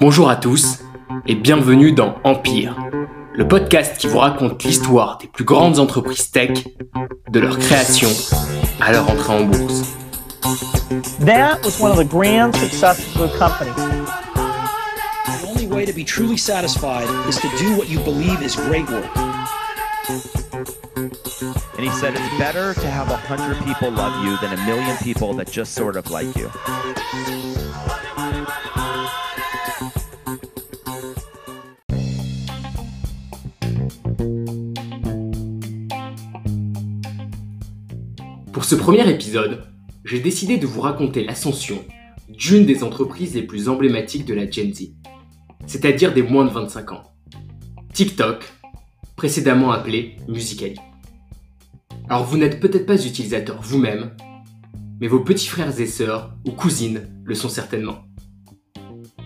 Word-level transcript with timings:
Bonjour 0.00 0.28
à 0.28 0.36
tous 0.36 0.80
et 1.26 1.34
bienvenue 1.34 1.92
dans 1.92 2.16
Empire, 2.24 2.76
le 3.34 3.46
podcast 3.46 3.98
qui 3.98 4.06
vous 4.06 4.18
raconte 4.18 4.62
l'histoire 4.64 5.18
des 5.18 5.26
plus 5.26 5.44
grandes 5.44 5.78
entreprises 5.78 6.30
tech, 6.30 6.50
de 7.30 7.40
leur 7.40 7.58
création 7.58 8.08
à 8.80 8.92
leur 8.92 9.10
entrée 9.10 9.32
en 9.32 9.44
bourse. 9.44 9.96
That 11.24 11.58
was 11.64 11.80
one 11.80 11.92
of 11.92 11.98
the 11.98 12.08
grand 12.08 12.54
successes 12.54 13.16
of 13.16 13.30
the 13.30 13.38
company. 13.38 13.70
The 15.26 15.48
only 15.48 15.66
way 15.66 15.86
to 15.86 15.92
be 15.92 16.04
truly 16.04 16.36
satisfied 16.36 17.08
is 17.28 17.36
to 17.36 17.48
do 17.58 17.76
what 17.76 17.88
you 17.88 18.00
believe 18.00 18.42
is 18.42 18.56
great 18.56 18.88
work. 18.90 19.16
And 21.76 21.88
he 21.88 21.90
said 21.90 22.14
it's 22.14 22.38
better 22.38 22.74
to 22.74 22.90
have 22.90 23.10
a 23.10 23.16
hundred 23.16 23.56
people 23.64 23.90
love 23.90 24.24
you 24.24 24.36
than 24.38 24.52
a 24.52 24.66
million 24.66 24.96
people 24.98 25.32
that 25.34 25.50
just 25.50 25.74
sort 25.74 25.96
of 25.96 26.10
like 26.10 26.36
you. 26.36 26.50
Ce 38.70 38.76
premier 38.76 39.10
épisode, 39.10 39.64
j'ai 40.04 40.20
décidé 40.20 40.56
de 40.56 40.64
vous 40.64 40.80
raconter 40.80 41.24
l'ascension 41.24 41.84
d'une 42.28 42.66
des 42.66 42.84
entreprises 42.84 43.34
les 43.34 43.42
plus 43.42 43.68
emblématiques 43.68 44.26
de 44.26 44.32
la 44.32 44.48
Gen 44.48 44.72
Z, 44.72 44.92
c'est-à-dire 45.66 46.14
des 46.14 46.22
moins 46.22 46.44
de 46.44 46.50
25 46.50 46.92
ans. 46.92 47.02
TikTok, 47.92 48.44
précédemment 49.16 49.72
appelé 49.72 50.18
Musical.ly. 50.28 50.76
Alors 52.08 52.22
vous 52.22 52.36
n'êtes 52.36 52.60
peut-être 52.60 52.86
pas 52.86 53.04
utilisateur 53.04 53.60
vous-même, 53.60 54.12
mais 55.00 55.08
vos 55.08 55.18
petits 55.18 55.48
frères 55.48 55.80
et 55.80 55.86
sœurs 55.86 56.32
ou 56.46 56.52
cousines 56.52 57.08
le 57.24 57.34
sont 57.34 57.48
certainement. 57.48 58.04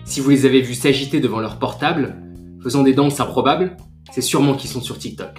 Si 0.05 0.21
vous 0.21 0.31
les 0.31 0.47
avez 0.47 0.61
vus 0.61 0.73
s'agiter 0.73 1.19
devant 1.19 1.39
leur 1.39 1.59
portable, 1.59 2.15
faisant 2.63 2.81
des 2.81 2.95
danses 2.95 3.19
improbables, 3.19 3.77
c'est 4.11 4.21
sûrement 4.21 4.55
qu'ils 4.55 4.71
sont 4.71 4.81
sur 4.81 4.97
TikTok. 4.97 5.37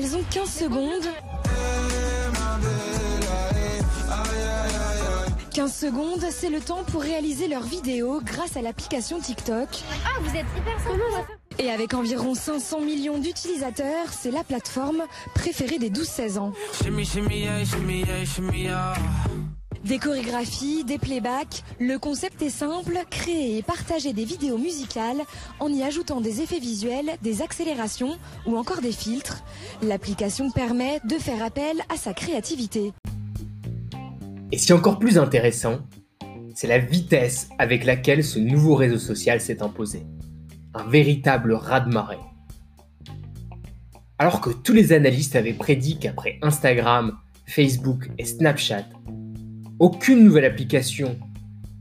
Elles 0.00 0.14
ont 0.14 0.22
15 0.30 0.48
secondes. 0.48 1.08
15 5.52 5.74
secondes, 5.74 6.24
c'est 6.30 6.50
le 6.50 6.60
temps 6.60 6.84
pour 6.84 7.02
réaliser 7.02 7.48
leur 7.48 7.64
vidéo 7.64 8.20
grâce 8.24 8.56
à 8.56 8.62
l'application 8.62 9.18
TikTok. 9.18 9.66
Ah, 10.06 10.20
vous 10.20 10.36
êtes 10.36 10.46
hyper 10.56 10.78
sympa. 10.84 11.26
Et 11.58 11.72
avec 11.72 11.94
environ 11.94 12.36
500 12.36 12.82
millions 12.82 13.18
d'utilisateurs, 13.18 14.12
c'est 14.12 14.30
la 14.30 14.44
plateforme 14.44 15.02
préférée 15.34 15.80
des 15.80 15.90
12-16 15.90 16.38
ans. 16.38 16.52
Des 19.84 19.98
chorégraphies, 19.98 20.84
des 20.84 20.98
playbacks, 20.98 21.62
le 21.78 21.98
concept 21.98 22.42
est 22.42 22.50
simple, 22.50 22.98
créer 23.10 23.58
et 23.58 23.62
partager 23.62 24.12
des 24.12 24.24
vidéos 24.24 24.58
musicales 24.58 25.22
en 25.60 25.72
y 25.72 25.82
ajoutant 25.82 26.20
des 26.20 26.40
effets 26.40 26.58
visuels, 26.58 27.12
des 27.22 27.42
accélérations 27.42 28.18
ou 28.46 28.56
encore 28.56 28.80
des 28.80 28.92
filtres. 28.92 29.44
L'application 29.82 30.50
permet 30.50 31.00
de 31.04 31.14
faire 31.14 31.42
appel 31.44 31.80
à 31.88 31.96
sa 31.96 32.12
créativité. 32.12 32.92
Et 34.50 34.56
est 34.56 34.72
encore 34.72 34.98
plus 34.98 35.18
intéressant, 35.18 35.78
c'est 36.54 36.66
la 36.66 36.78
vitesse 36.78 37.48
avec 37.58 37.84
laquelle 37.84 38.24
ce 38.24 38.40
nouveau 38.40 38.74
réseau 38.74 38.98
social 38.98 39.40
s'est 39.40 39.62
imposé. 39.62 40.02
Un 40.74 40.88
véritable 40.88 41.52
raz-de-marée. 41.52 42.18
Alors 44.18 44.40
que 44.40 44.50
tous 44.50 44.72
les 44.72 44.92
analystes 44.92 45.36
avaient 45.36 45.52
prédit 45.52 45.98
qu'après 45.98 46.38
Instagram, 46.42 47.16
Facebook 47.46 48.10
et 48.18 48.24
Snapchat, 48.24 48.84
aucune 49.78 50.24
nouvelle 50.24 50.44
application 50.44 51.18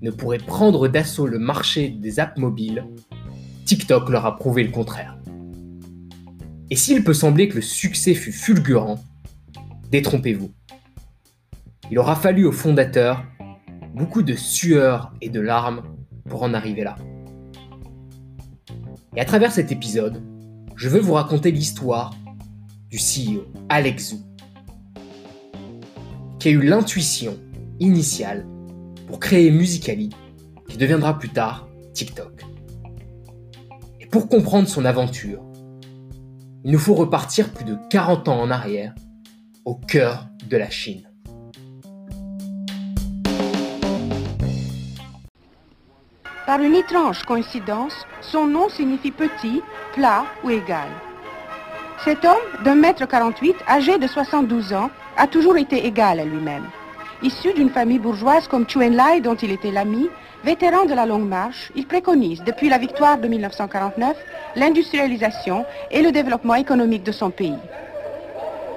ne 0.01 0.11
pourrait 0.11 0.37
prendre 0.37 0.87
d'assaut 0.87 1.25
le 1.25 1.39
marché 1.39 1.89
des 1.89 2.19
apps 2.19 2.37
mobiles, 2.37 2.85
TikTok 3.65 4.09
leur 4.09 4.25
a 4.25 4.35
prouvé 4.35 4.63
le 4.63 4.71
contraire. 4.71 5.17
Et 6.69 6.75
s'il 6.75 7.03
peut 7.03 7.13
sembler 7.13 7.49
que 7.49 7.55
le 7.55 7.61
succès 7.61 8.13
fut 8.13 8.31
fulgurant, 8.31 9.03
détrompez-vous. 9.89 10.51
Il 11.89 11.97
aura 11.97 12.15
fallu 12.15 12.45
aux 12.45 12.51
fondateurs 12.51 13.23
beaucoup 13.95 14.21
de 14.21 14.35
sueur 14.35 15.11
et 15.21 15.29
de 15.29 15.39
larmes 15.39 15.81
pour 16.29 16.43
en 16.43 16.53
arriver 16.53 16.83
là. 16.83 16.95
Et 19.15 19.21
à 19.21 19.25
travers 19.25 19.51
cet 19.51 19.71
épisode, 19.71 20.21
je 20.75 20.89
veux 20.89 20.99
vous 20.99 21.13
raconter 21.13 21.51
l'histoire 21.51 22.13
du 22.91 22.97
CEO 22.97 23.45
Alex 23.69 24.11
Zhu, 24.11 24.17
qui 26.37 26.49
a 26.49 26.51
eu 26.51 26.61
l'intuition 26.61 27.37
initiale 27.79 28.45
pour 29.07 29.19
créer 29.19 29.51
Musically, 29.51 30.09
qui 30.67 30.77
deviendra 30.77 31.17
plus 31.17 31.29
tard 31.29 31.67
TikTok. 31.93 32.43
Et 33.99 34.05
pour 34.05 34.27
comprendre 34.29 34.67
son 34.67 34.85
aventure, 34.85 35.41
il 36.63 36.71
nous 36.71 36.79
faut 36.79 36.95
repartir 36.95 37.51
plus 37.53 37.65
de 37.65 37.77
40 37.89 38.27
ans 38.27 38.41
en 38.41 38.51
arrière, 38.51 38.93
au 39.65 39.75
cœur 39.75 40.27
de 40.47 40.57
la 40.57 40.69
Chine. 40.69 41.07
Par 46.45 46.61
une 46.61 46.75
étrange 46.75 47.23
coïncidence, 47.23 48.05
son 48.21 48.47
nom 48.47 48.69
signifie 48.69 49.11
petit, 49.11 49.61
plat 49.93 50.25
ou 50.43 50.49
égal. 50.49 50.87
Cet 52.05 52.23
homme, 52.23 52.63
d'un 52.63 52.75
mètre 52.75 53.05
48, 53.05 53.55
âgé 53.67 53.97
de 53.97 54.07
72 54.07 54.71
ans, 54.71 54.89
a 55.17 55.27
toujours 55.27 55.57
été 55.57 55.85
égal 55.85 56.19
à 56.21 56.25
lui-même. 56.25 56.63
Issu 57.23 57.53
d'une 57.53 57.71
famille 57.71 57.97
bourgeoise 57.97 58.47
comme 58.47 58.69
Chu 58.69 58.77
Enlai, 58.77 59.21
dont 59.21 59.35
il 59.35 59.51
était 59.51 59.71
l'ami, 59.71 60.07
vétéran 60.43 60.85
de 60.85 60.93
la 60.93 61.07
longue 61.07 61.27
marche, 61.27 61.71
il 61.75 61.87
préconise, 61.87 62.43
depuis 62.43 62.69
la 62.69 62.77
victoire 62.77 63.17
de 63.17 63.27
1949, 63.27 64.15
l'industrialisation 64.55 65.65
et 65.89 66.03
le 66.03 66.11
développement 66.11 66.53
économique 66.53 67.03
de 67.03 67.11
son 67.11 67.31
pays. 67.31 67.57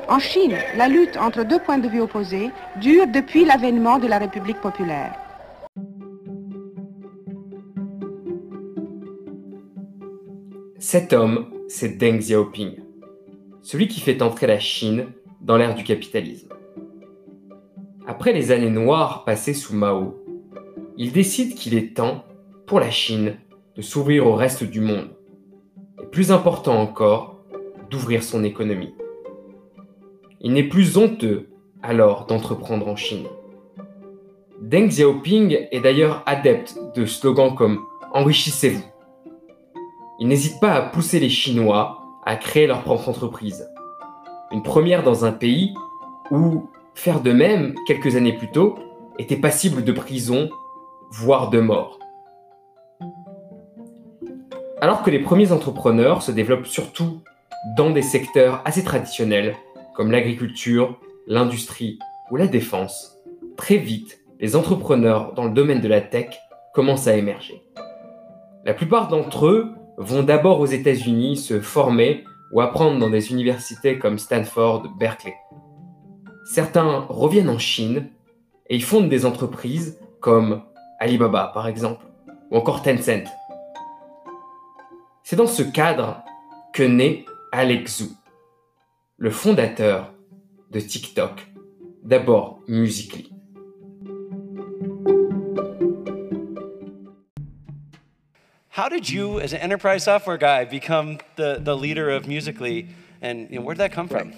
En 0.09 0.19
Chine, 0.19 0.57
la 0.77 0.89
lutte 0.89 1.19
entre 1.19 1.45
deux 1.45 1.59
points 1.59 1.79
de 1.79 1.89
vue 1.89 2.01
opposés 2.01 2.51
dure 2.81 3.07
depuis 3.07 3.45
l'avènement 3.45 3.99
de 3.99 4.07
la 4.07 4.19
République 4.19 4.61
populaire. 4.61 5.13
Cet 10.79 11.13
homme, 11.13 11.51
c'est 11.69 11.99
Deng 11.99 12.19
Xiaoping, 12.19 12.77
celui 13.61 13.87
qui 13.87 14.01
fait 14.01 14.23
entrer 14.23 14.47
la 14.47 14.59
Chine 14.59 15.09
dans 15.43 15.59
l'ère 15.59 15.75
du 15.75 15.85
capitalisme. 15.85 16.49
Après 18.07 18.33
les 18.33 18.51
années 18.51 18.71
noires 18.71 19.25
passées 19.25 19.55
sous 19.55 19.75
Mao, 19.75 20.25
il 20.97 21.13
décide 21.13 21.55
qu'il 21.55 21.75
est 21.75 21.95
temps 21.97 22.25
pour 22.67 22.81
la 22.81 22.91
Chine 22.91 23.37
de 23.77 23.83
s'ouvrir 23.83 24.27
au 24.27 24.35
reste 24.35 24.65
du 24.65 24.81
monde, 24.81 25.11
et 26.03 26.07
plus 26.07 26.33
important 26.33 26.81
encore, 26.81 27.37
d'ouvrir 27.91 28.23
son 28.23 28.43
économie. 28.45 28.95
Il 30.41 30.53
n'est 30.53 30.69
plus 30.69 30.97
honteux 30.97 31.49
alors 31.83 32.27
d'entreprendre 32.27 32.89
en 32.89 32.97
Chine. 32.97 33.27
Deng 34.61 34.89
Xiaoping 34.89 35.69
est 35.71 35.81
d'ailleurs 35.81 36.23
adepte 36.27 36.79
de 36.95 37.05
slogans 37.07 37.55
comme 37.55 37.81
Enrichissez-vous. 38.13 38.85
Il 40.19 40.29
n'hésite 40.29 40.61
pas 40.61 40.73
à 40.73 40.83
pousser 40.83 41.21
les 41.21 41.29
Chinois 41.29 42.03
à 42.25 42.37
créer 42.37 42.67
leur 42.67 42.83
propre 42.83 43.09
entreprise. 43.09 43.69
Une 44.53 44.63
première 44.63 45.03
dans 45.03 45.25
un 45.25 45.33
pays 45.33 45.75
où 46.31 46.69
faire 46.95 47.21
de 47.21 47.33
même, 47.33 47.75
quelques 47.87 48.17
années 48.17 48.33
plus 48.33 48.51
tôt, 48.51 48.79
était 49.19 49.37
passible 49.37 49.85
de 49.85 49.93
prison, 49.93 50.51
voire 51.11 51.51
de 51.51 51.61
mort. 51.61 51.99
Alors 54.81 55.03
que 55.03 55.11
les 55.11 55.19
premiers 55.19 55.53
entrepreneurs 55.53 56.23
se 56.23 56.33
développent 56.33 56.67
surtout 56.67 57.21
dans 57.77 57.91
des 57.91 58.03
secteurs 58.03 58.63
assez 58.65 58.83
traditionnels, 58.83 59.57
comme 59.95 60.11
l'agriculture, 60.11 60.99
l'industrie 61.27 61.99
ou 62.31 62.37
la 62.37 62.47
défense, 62.47 63.19
très 63.57 63.77
vite, 63.77 64.21
les 64.39 64.57
entrepreneurs 64.57 65.35
dans 65.35 65.45
le 65.45 65.51
domaine 65.51 65.81
de 65.81 65.89
la 65.89 66.01
tech 66.01 66.39
commencent 66.73 67.07
à 67.07 67.17
émerger. 67.17 67.63
La 68.65 68.73
plupart 68.73 69.09
d'entre 69.09 69.47
eux 69.47 69.75
vont 69.99 70.23
d'abord 70.23 70.61
aux 70.61 70.67
États-Unis 70.67 71.37
se 71.37 71.61
former 71.61 72.25
ou 72.53 72.61
apprendre 72.61 72.99
dans 72.99 73.11
des 73.11 73.33
universités 73.33 73.99
comme 73.99 74.19
Stanford, 74.19 74.89
Berkeley. 74.99 75.35
Certains 76.45 77.07
reviennent 77.09 77.51
en 77.51 77.59
Chine 77.59 78.11
et 78.69 78.77
ils 78.77 78.85
fondent 78.85 79.09
des 79.09 79.27
entreprises 79.27 79.99
comme 80.21 80.63
Alibaba 80.99 81.51
par 81.53 81.67
exemple, 81.67 82.05
ou 82.51 82.57
encore 82.57 82.83
Tencent. 82.83 83.29
C'est 85.23 85.37
dans 85.37 85.47
ce 85.47 85.63
cadre 85.63 86.23
que 86.73 86.83
naît 86.83 87.25
Alex 87.53 87.99
Zhu, 87.99 88.11
le 89.17 89.31
fondateur 89.31 90.13
de 90.71 90.81
TikTok, 90.81 91.47
d'abord 92.03 92.61
Musical.ly. 92.69 93.31
How 98.81 98.89
did 98.89 99.11
you, 99.11 99.41
as 99.41 99.53
an 99.53 99.59
enterprise 99.59 100.05
software 100.05 100.39
guy, 100.39 100.65
become 100.65 101.19
the, 101.37 101.77
leader 101.77 102.09
of 102.09 102.27
Musically? 102.27 102.89
And 103.21 103.51
you 103.51 103.61
where 103.61 103.75
did 103.75 103.81
that 103.81 103.93
come 103.93 104.09
from? 104.09 104.33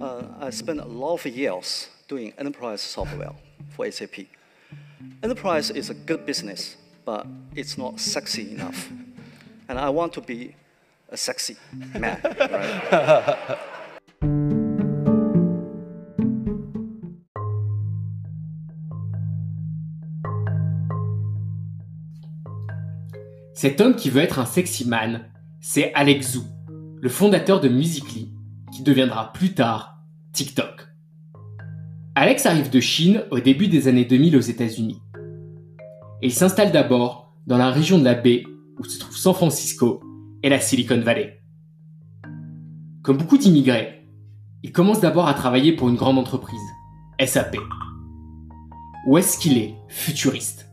Uh, 0.00 0.22
I 0.40 0.48
spent 0.48 0.80
a 0.80 0.86
lot 0.86 1.14
of 1.14 1.26
years 1.26 1.90
doing 2.08 2.32
enterprise 2.38 2.80
software 2.80 3.32
for 3.68 3.90
SAP. 3.90 4.26
Enterprise 5.22 5.70
is 5.70 5.90
a 5.90 5.94
good 5.94 6.24
business, 6.24 6.76
but 7.04 7.26
it's 7.54 7.76
not 7.76 8.00
sexy 8.00 8.52
enough. 8.52 8.88
And 9.68 9.78
I 9.78 9.90
want 9.90 10.14
to 10.14 10.22
be 10.22 10.54
a 11.10 11.18
sexy 11.18 11.56
man, 11.98 12.18
right? 12.24 13.58
Cet 23.52 23.82
homme 23.82 23.94
qui 23.94 24.08
veut 24.08 24.22
être 24.22 24.38
un 24.38 24.46
sexy 24.46 24.86
man, 24.88 25.30
c'est 25.60 25.92
Alex 25.92 26.32
Zhu, 26.32 26.40
le 27.02 27.08
fondateur 27.10 27.60
de 27.60 27.68
Musically, 27.68 28.32
deviendra 28.82 29.32
plus 29.32 29.54
tard 29.54 29.98
TikTok. 30.32 30.88
Alex 32.14 32.46
arrive 32.46 32.70
de 32.70 32.80
Chine 32.80 33.24
au 33.30 33.40
début 33.40 33.68
des 33.68 33.88
années 33.88 34.04
2000 34.04 34.36
aux 34.36 34.40
États-Unis. 34.40 35.00
Il 36.22 36.32
s'installe 36.32 36.72
d'abord 36.72 37.34
dans 37.46 37.56
la 37.56 37.70
région 37.70 37.98
de 37.98 38.04
la 38.04 38.14
baie 38.14 38.44
où 38.78 38.84
se 38.84 38.98
trouve 38.98 39.16
San 39.16 39.34
Francisco 39.34 40.02
et 40.42 40.48
la 40.48 40.60
Silicon 40.60 41.00
Valley. 41.00 41.40
Comme 43.02 43.16
beaucoup 43.16 43.38
d'immigrés, 43.38 44.06
il 44.62 44.72
commence 44.72 45.00
d'abord 45.00 45.28
à 45.28 45.34
travailler 45.34 45.72
pour 45.72 45.88
une 45.88 45.96
grande 45.96 46.18
entreprise, 46.18 46.60
SAP. 47.24 47.56
Où 49.06 49.16
est-ce 49.16 49.38
qu'il 49.38 49.56
est 49.56 49.74
futuriste? 49.88 50.70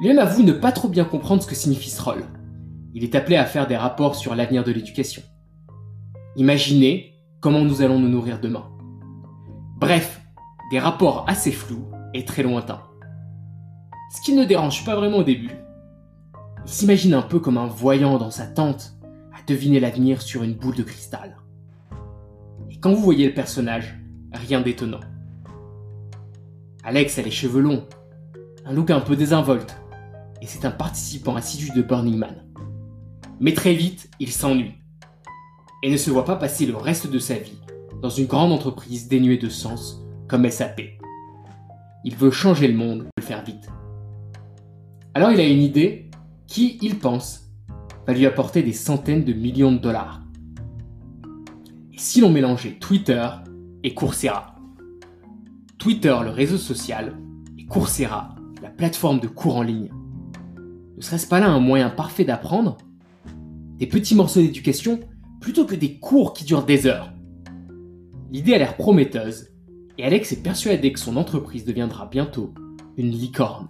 Lui-même 0.00 0.18
avoue 0.18 0.42
ne 0.42 0.52
pas 0.52 0.72
trop 0.72 0.88
bien 0.88 1.04
comprendre 1.04 1.42
ce 1.42 1.46
que 1.46 1.54
signifie 1.54 1.90
ce 1.90 2.02
rôle. 2.02 2.24
Il 2.94 3.04
est 3.04 3.14
appelé 3.14 3.36
à 3.36 3.44
faire 3.44 3.66
des 3.66 3.76
rapports 3.76 4.16
sur 4.16 4.34
l'avenir 4.34 4.64
de 4.64 4.72
l'éducation. 4.72 5.22
Imaginez 6.38 7.14
comment 7.40 7.62
nous 7.62 7.80
allons 7.80 7.98
nous 7.98 8.10
nourrir 8.10 8.38
demain. 8.38 8.70
Bref, 9.78 10.20
des 10.70 10.78
rapports 10.78 11.24
assez 11.26 11.50
flous 11.50 11.86
et 12.12 12.26
très 12.26 12.42
lointains. 12.42 12.82
Ce 14.14 14.20
qui 14.20 14.34
ne 14.34 14.44
dérange 14.44 14.84
pas 14.84 14.96
vraiment 14.96 15.18
au 15.18 15.22
début. 15.22 15.56
Il 16.66 16.70
s'imagine 16.70 17.14
un 17.14 17.22
peu 17.22 17.40
comme 17.40 17.56
un 17.56 17.66
voyant 17.66 18.18
dans 18.18 18.30
sa 18.30 18.46
tente 18.46 18.98
à 19.32 19.42
deviner 19.46 19.80
l'avenir 19.80 20.20
sur 20.20 20.42
une 20.42 20.52
boule 20.52 20.74
de 20.74 20.82
cristal. 20.82 21.38
Et 22.70 22.78
quand 22.80 22.92
vous 22.92 23.02
voyez 23.02 23.26
le 23.26 23.34
personnage, 23.34 23.98
rien 24.30 24.60
d'étonnant. 24.60 25.00
Alex 26.84 27.18
a 27.18 27.22
les 27.22 27.30
cheveux 27.30 27.62
longs, 27.62 27.86
un 28.66 28.74
look 28.74 28.90
un 28.90 29.00
peu 29.00 29.16
désinvolte, 29.16 29.80
et 30.42 30.46
c'est 30.46 30.66
un 30.66 30.70
participant 30.70 31.34
assidu 31.34 31.70
de 31.74 31.80
Burning 31.80 32.18
Man. 32.18 32.44
Mais 33.40 33.54
très 33.54 33.72
vite, 33.72 34.10
il 34.20 34.30
s'ennuie, 34.30 34.74
et 35.82 35.90
ne 35.90 35.96
se 35.96 36.10
voit 36.10 36.24
pas 36.24 36.36
passer 36.36 36.66
le 36.66 36.76
reste 36.76 37.10
de 37.10 37.18
sa 37.18 37.34
vie 37.34 37.58
dans 38.02 38.10
une 38.10 38.26
grande 38.26 38.52
entreprise 38.52 39.08
dénuée 39.08 39.38
de 39.38 39.48
sens 39.48 40.02
comme 40.28 40.48
SAP. 40.50 40.82
Il 42.04 42.14
veut 42.16 42.30
changer 42.30 42.68
le 42.68 42.76
monde, 42.76 43.06
le 43.16 43.22
faire 43.22 43.44
vite. 43.44 43.68
Alors 45.14 45.30
il 45.30 45.40
a 45.40 45.48
une 45.48 45.62
idée 45.62 46.10
qui, 46.46 46.78
il 46.82 46.98
pense, 46.98 47.50
va 48.06 48.12
lui 48.12 48.26
apporter 48.26 48.62
des 48.62 48.72
centaines 48.72 49.24
de 49.24 49.32
millions 49.32 49.72
de 49.72 49.78
dollars. 49.78 50.22
Et 51.92 51.98
si 51.98 52.20
l'on 52.20 52.30
mélangeait 52.30 52.76
Twitter 52.78 53.26
et 53.82 53.94
Coursera? 53.94 54.54
Twitter, 55.78 56.16
le 56.22 56.30
réseau 56.30 56.58
social, 56.58 57.18
et 57.58 57.66
Coursera, 57.66 58.34
la 58.62 58.70
plateforme 58.70 59.20
de 59.20 59.28
cours 59.28 59.56
en 59.56 59.62
ligne. 59.62 59.90
Ne 60.96 61.02
serait-ce 61.02 61.26
pas 61.26 61.40
là 61.40 61.48
un 61.48 61.60
moyen 61.60 61.90
parfait 61.90 62.24
d'apprendre? 62.24 62.76
Des 63.78 63.86
petits 63.86 64.14
morceaux 64.14 64.40
d'éducation 64.40 65.00
plutôt 65.40 65.66
que 65.66 65.74
des 65.74 65.98
cours 65.98 66.32
qui 66.32 66.44
durent 66.44 66.64
des 66.64 66.86
heures. 66.86 67.12
L'idée 68.30 68.54
a 68.54 68.58
l'air 68.58 68.76
prometteuse, 68.76 69.48
et 69.98 70.04
Alex 70.04 70.32
est 70.32 70.42
persuadé 70.42 70.92
que 70.92 71.00
son 71.00 71.16
entreprise 71.16 71.64
deviendra 71.64 72.06
bientôt 72.06 72.52
une 72.96 73.10
licorne, 73.10 73.68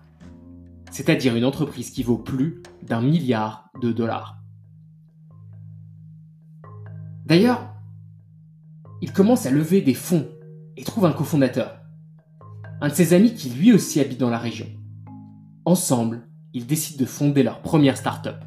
c'est-à-dire 0.90 1.36
une 1.36 1.44
entreprise 1.44 1.90
qui 1.90 2.02
vaut 2.02 2.18
plus 2.18 2.62
d'un 2.82 3.02
milliard 3.02 3.68
de 3.80 3.92
dollars. 3.92 4.38
D'ailleurs, 7.26 7.74
il 9.02 9.12
commence 9.12 9.46
à 9.46 9.50
lever 9.50 9.82
des 9.82 9.94
fonds 9.94 10.28
et 10.76 10.84
trouve 10.84 11.06
un 11.06 11.12
cofondateur, 11.12 11.80
un 12.80 12.88
de 12.88 12.94
ses 12.94 13.14
amis 13.14 13.34
qui 13.34 13.50
lui 13.50 13.72
aussi 13.72 14.00
habite 14.00 14.18
dans 14.18 14.30
la 14.30 14.38
région. 14.38 14.68
Ensemble, 15.64 16.28
ils 16.52 16.66
décident 16.66 17.00
de 17.00 17.08
fonder 17.08 17.42
leur 17.42 17.60
première 17.60 17.96
start-up. 17.96 18.44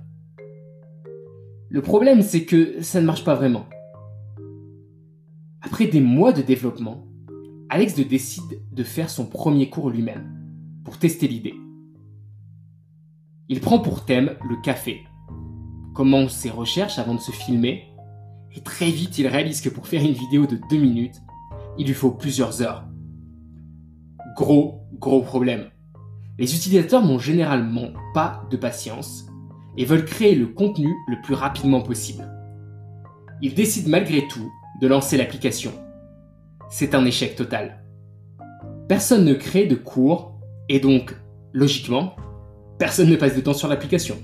Le 1.71 1.83
problème, 1.83 2.23
c'est 2.23 2.45
que 2.45 2.81
ça 2.81 2.99
ne 2.99 3.05
marche 3.05 3.23
pas 3.23 3.35
vraiment. 3.35 3.67
Après 5.61 5.85
des 5.85 6.01
mois 6.01 6.33
de 6.33 6.41
développement, 6.41 7.05
Alex 7.69 7.93
décide 7.93 8.59
de 8.71 8.83
faire 8.83 9.11
son 9.11 9.27
premier 9.27 9.69
cours 9.69 9.91
lui-même, 9.91 10.35
pour 10.83 10.97
tester 10.97 11.27
l'idée. 11.27 11.53
Il 13.49 13.61
prend 13.61 13.77
pour 13.77 14.03
thème 14.05 14.35
le 14.49 14.59
café, 14.63 15.01
commence 15.93 16.33
ses 16.33 16.49
recherches 16.49 16.97
avant 16.97 17.13
de 17.13 17.19
se 17.19 17.31
filmer, 17.31 17.83
et 18.55 18.61
très 18.61 18.89
vite 18.89 19.19
il 19.19 19.27
réalise 19.27 19.61
que 19.61 19.69
pour 19.69 19.85
faire 19.85 20.01
une 20.01 20.13
vidéo 20.13 20.47
de 20.47 20.59
2 20.71 20.77
minutes, 20.77 21.21
il 21.77 21.85
lui 21.85 21.93
faut 21.93 22.11
plusieurs 22.11 22.63
heures. 22.63 22.87
Gros, 24.35 24.87
gros 24.93 25.21
problème. 25.21 25.69
Les 26.39 26.55
utilisateurs 26.55 27.05
n'ont 27.05 27.19
généralement 27.19 27.89
pas 28.15 28.43
de 28.49 28.57
patience 28.57 29.28
et 29.79 29.85
veulent 29.85 30.05
créer 30.05 30.35
le 30.35 30.45
contenu 30.45 30.93
le 31.07 31.19
plus 31.21 31.33
rapidement 31.33 31.81
possible. 31.81 32.29
Ils 33.41 33.55
décident 33.55 33.89
malgré 33.89 34.27
tout 34.27 34.51
de 34.81 34.87
lancer 34.87 35.15
l'application. 35.15 35.71
C'est 36.69 36.93
un 36.93 37.05
échec 37.05 37.37
total. 37.37 37.81
Personne 38.89 39.23
ne 39.23 39.33
crée 39.33 39.65
de 39.65 39.75
cours 39.75 40.37
et 40.67 40.81
donc, 40.81 41.15
logiquement, 41.53 42.15
personne 42.77 43.09
ne 43.09 43.15
passe 43.15 43.35
de 43.35 43.41
temps 43.41 43.53
sur 43.53 43.69
l'application. 43.69 44.17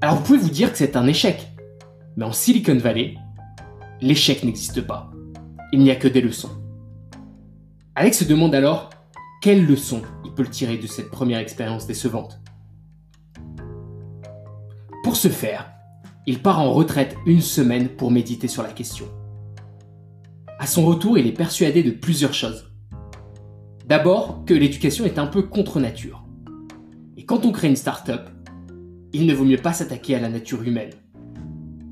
Alors 0.00 0.16
vous 0.16 0.22
pouvez 0.22 0.38
vous 0.38 0.50
dire 0.50 0.70
que 0.70 0.78
c'est 0.78 0.96
un 0.96 1.08
échec, 1.08 1.48
mais 2.16 2.24
en 2.24 2.32
Silicon 2.32 2.78
Valley, 2.78 3.16
l'échec 4.00 4.44
n'existe 4.44 4.82
pas. 4.82 5.10
Il 5.72 5.80
n'y 5.80 5.90
a 5.90 5.96
que 5.96 6.08
des 6.08 6.20
leçons. 6.20 6.50
Alex 7.96 8.18
se 8.18 8.24
demande 8.24 8.54
alors 8.54 8.90
quelle 9.42 9.66
leçon 9.66 10.02
il 10.24 10.32
peut 10.32 10.46
tirer 10.46 10.76
de 10.76 10.86
cette 10.86 11.10
première 11.10 11.40
expérience 11.40 11.88
décevante? 11.88 12.41
Ce 15.22 15.28
faire, 15.28 15.70
il 16.26 16.40
part 16.40 16.58
en 16.58 16.72
retraite 16.72 17.16
une 17.26 17.42
semaine 17.42 17.90
pour 17.90 18.10
méditer 18.10 18.48
sur 18.48 18.64
la 18.64 18.72
question. 18.72 19.06
À 20.58 20.66
son 20.66 20.84
retour, 20.84 21.16
il 21.16 21.28
est 21.28 21.32
persuadé 21.32 21.84
de 21.84 21.92
plusieurs 21.92 22.34
choses. 22.34 22.72
D'abord, 23.86 24.44
que 24.44 24.52
l'éducation 24.52 25.04
est 25.04 25.20
un 25.20 25.28
peu 25.28 25.42
contre 25.42 25.78
nature. 25.78 26.24
Et 27.16 27.24
quand 27.24 27.46
on 27.46 27.52
crée 27.52 27.68
une 27.68 27.76
start-up, 27.76 28.30
il 29.12 29.26
ne 29.26 29.32
vaut 29.32 29.44
mieux 29.44 29.58
pas 29.58 29.72
s'attaquer 29.72 30.16
à 30.16 30.20
la 30.20 30.28
nature 30.28 30.64
humaine. 30.64 30.90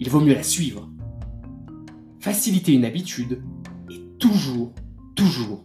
Il 0.01 0.11
vaut 0.11 0.19
mieux 0.19 0.35
la 0.35 0.43
suivre. 0.43 0.91
Faciliter 2.19 2.73
une 2.73 2.85
habitude 2.85 3.45
est 3.93 4.19
toujours, 4.19 4.73
toujours 5.15 5.63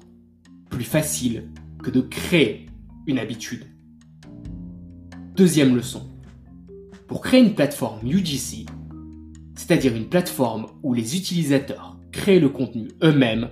plus 0.69 0.83
facile 0.83 1.49
que 1.81 1.89
de 1.89 2.01
créer 2.01 2.67
une 3.07 3.17
habitude. 3.17 3.65
Deuxième 5.35 5.75
leçon. 5.75 6.11
Pour 7.07 7.21
créer 7.21 7.41
une 7.41 7.53
plateforme 7.53 7.99
UGC, 8.07 8.65
c'est-à-dire 9.55 9.95
une 9.95 10.09
plateforme 10.09 10.67
où 10.81 10.93
les 10.93 11.15
utilisateurs 11.15 11.97
créent 12.11 12.39
le 12.39 12.49
contenu 12.49 12.89
eux-mêmes, 13.03 13.51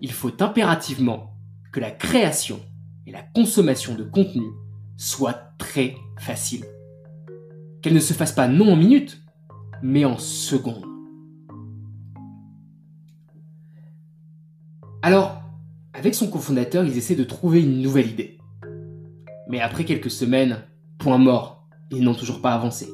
il 0.00 0.12
faut 0.12 0.32
impérativement 0.40 1.34
que 1.72 1.80
la 1.80 1.90
création 1.90 2.60
et 3.06 3.10
la 3.10 3.22
consommation 3.22 3.94
de 3.94 4.04
contenu 4.04 4.46
soient 4.96 5.40
très 5.58 5.96
faciles. 6.18 6.64
Qu'elles 7.82 7.94
ne 7.94 8.00
se 8.00 8.12
fassent 8.12 8.32
pas 8.32 8.48
non 8.48 8.72
en 8.72 8.76
minutes, 8.76 9.22
mais 9.82 10.04
en 10.04 10.16
secondes. 10.16 10.84
Alors, 15.02 15.42
avec 15.94 16.14
son 16.14 16.28
cofondateur, 16.28 16.84
ils 16.84 16.96
essaient 16.96 17.16
de 17.16 17.24
trouver 17.24 17.62
une 17.62 17.82
nouvelle 17.82 18.08
idée. 18.08 18.38
Mais 19.48 19.60
après 19.60 19.84
quelques 19.84 20.10
semaines, 20.10 20.58
point 20.98 21.18
mort, 21.18 21.57
ils 21.90 22.02
n'ont 22.02 22.14
toujours 22.14 22.40
pas 22.40 22.52
avancé. 22.52 22.88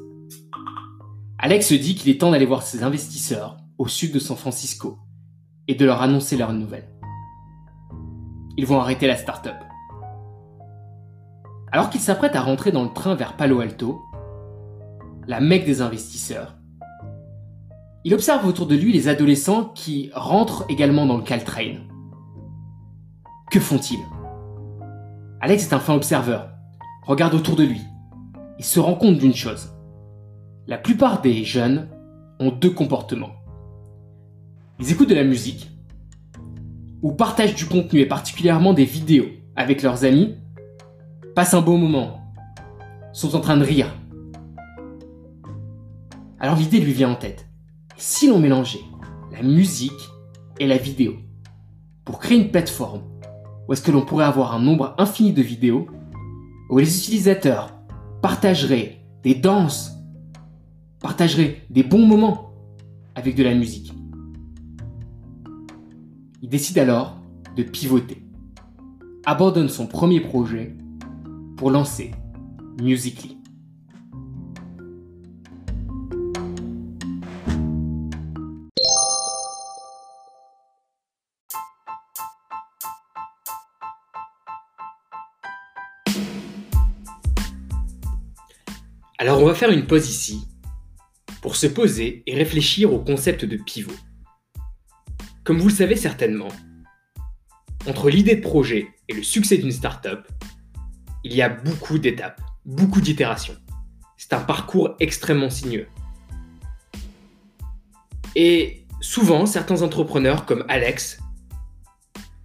Alex 1.39 1.69
se 1.69 1.75
dit 1.75 1.95
qu'il 1.95 2.11
est 2.11 2.21
temps 2.21 2.31
d'aller 2.31 2.47
voir 2.47 2.63
ses 2.63 2.83
investisseurs 2.83 3.57
au 3.79 3.89
sud 3.89 4.13
de 4.13 4.19
San 4.19 4.37
Francisco 4.37 4.99
et 5.69 5.75
de 5.75 5.85
leur 5.85 6.03
annoncer 6.03 6.37
leurs 6.37 6.53
nouvelles. 6.53 6.91
Ils 8.57 8.67
vont 8.67 8.81
arrêter 8.81 9.07
la 9.07 9.17
start-up. 9.17 9.57
Alors 11.73 11.91
qu'il 11.91 12.01
s'apprête 12.01 12.37
à 12.37 12.41
rentrer 12.41 12.71
dans 12.71 12.85
le 12.85 12.93
train 12.93 13.15
vers 13.15 13.37
Palo 13.37 13.61
Alto, 13.61 14.01
la 15.27 15.41
mecque 15.41 15.67
des 15.67 15.81
investisseurs, 15.81 16.57
il 18.05 18.15
observe 18.15 18.47
autour 18.47 18.67
de 18.67 18.77
lui 18.77 18.93
les 18.93 19.09
adolescents 19.09 19.65
qui 19.75 20.11
rentrent 20.15 20.67
également 20.69 21.07
dans 21.07 21.17
le 21.17 21.23
Caltrain. 21.23 21.77
Que 23.51 23.59
font-ils? 23.59 24.05
Alex 25.41 25.65
est 25.65 25.75
un 25.75 25.81
fin 25.81 25.95
observeur, 25.95 26.51
regarde 27.07 27.35
autour 27.35 27.57
de 27.57 27.65
lui, 27.65 27.81
il 28.59 28.65
se 28.65 28.81
rend 28.81 28.95
compte 28.95 29.19
d'une 29.19 29.35
chose. 29.35 29.71
La 30.67 30.79
plupart 30.79 31.21
des 31.21 31.45
jeunes 31.45 31.89
ont 32.41 32.51
deux 32.51 32.71
comportements. 32.71 33.33
Ils 34.81 34.91
écoutent 34.91 35.09
de 35.09 35.15
la 35.15 35.25
musique 35.25 35.71
ou 37.03 37.13
partagent 37.13 37.55
du 37.55 37.67
contenu 37.67 38.01
et 38.01 38.07
particulièrement 38.07 38.73
des 38.73 38.85
vidéos 38.85 39.27
avec 39.57 39.83
leurs 39.83 40.05
amis, 40.05 40.37
passent 41.35 41.55
un 41.55 41.61
bon 41.61 41.79
moment, 41.79 42.21
sont 43.13 43.37
en 43.37 43.41
train 43.41 43.57
de 43.57 43.65
rire. 43.65 43.95
Alors 46.41 46.57
l'idée 46.57 46.81
lui 46.81 46.93
vient 46.93 47.11
en 47.11 47.17
tête. 47.17 47.47
Si 47.97 48.29
l'on 48.29 48.39
mélangeait 48.39 48.81
la 49.33 49.43
musique 49.43 49.93
et 50.59 50.67
la 50.67 50.77
vidéo 50.77 51.15
pour 52.05 52.19
créer 52.19 52.39
une 52.39 52.51
plateforme 52.51 53.03
où 53.67 53.73
est-ce 53.73 53.83
que 53.83 53.91
l'on 53.91 54.05
pourrait 54.05 54.25
avoir 54.25 54.55
un 54.55 54.61
nombre 54.61 54.95
infini 54.99 55.33
de 55.33 55.43
vidéos 55.43 55.87
où 56.71 56.79
les 56.79 56.99
utilisateurs 56.99 57.74
partageraient 58.25 59.03
des 59.23 59.35
danses, 59.35 59.93
partageraient 60.99 61.61
des 61.69 61.83
bons 61.83 62.07
moments 62.07 62.55
avec 63.15 63.37
de 63.37 63.43
la 63.43 63.55
musique. 63.55 63.93
Il 66.41 66.49
décide 66.49 66.79
alors 66.79 67.19
de 67.55 67.63
pivoter, 67.63 68.27
abandonne 69.27 69.69
son 69.69 69.87
premier 69.87 70.21
projet 70.21 70.75
pour 71.59 71.71
lancer 71.71 72.13
Musically. 72.81 73.34
Faire 89.55 89.71
une 89.71 89.87
pause 89.87 90.09
ici 90.09 90.49
pour 91.43 91.57
se 91.57 91.67
poser 91.67 92.23
et 92.27 92.35
réfléchir 92.35 92.93
au 92.93 92.99
concept 92.99 93.45
de 93.45 93.57
pivot. 93.57 93.95
Comme 95.45 95.59
vous 95.59 95.69
le 95.69 95.75
savez 95.75 95.97
certainement, 95.97 96.49
entre 97.87 98.09
l'idée 98.09 98.37
de 98.37 98.41
projet 98.41 98.89
et 99.09 99.13
le 99.13 99.23
succès 99.23 99.59
d'une 99.59 99.73
startup, 99.73 100.27
il 101.23 101.35
y 101.35 101.43
a 101.43 101.49
beaucoup 101.49 101.99
d'étapes, 101.99 102.41
beaucoup 102.65 103.01
d'itérations. 103.01 103.57
C'est 104.17 104.33
un 104.33 104.41
parcours 104.41 104.95
extrêmement 105.01 105.51
sinueux. 105.51 105.87
Et 108.37 108.87
souvent, 109.01 109.47
certains 109.47 109.83
entrepreneurs 109.83 110.47
comme 110.47 110.65
Alex 110.69 111.19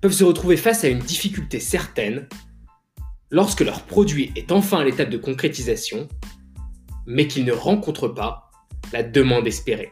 peuvent 0.01 0.11
se 0.11 0.23
retrouver 0.23 0.57
face 0.57 0.83
à 0.83 0.89
une 0.89 0.99
difficulté 0.99 1.59
certaine 1.59 2.27
lorsque 3.31 3.61
leur 3.61 3.83
produit 3.83 4.31
est 4.35 4.51
enfin 4.51 4.79
à 4.79 4.83
l'étape 4.83 5.09
de 5.09 5.17
concrétisation 5.17 6.07
mais 7.09 7.27
qu'il 7.27 7.43
ne 7.43 7.51
rencontre 7.51 8.07
pas 8.07 8.51
la 8.93 9.01
demande 9.01 9.47
espérée. 9.47 9.91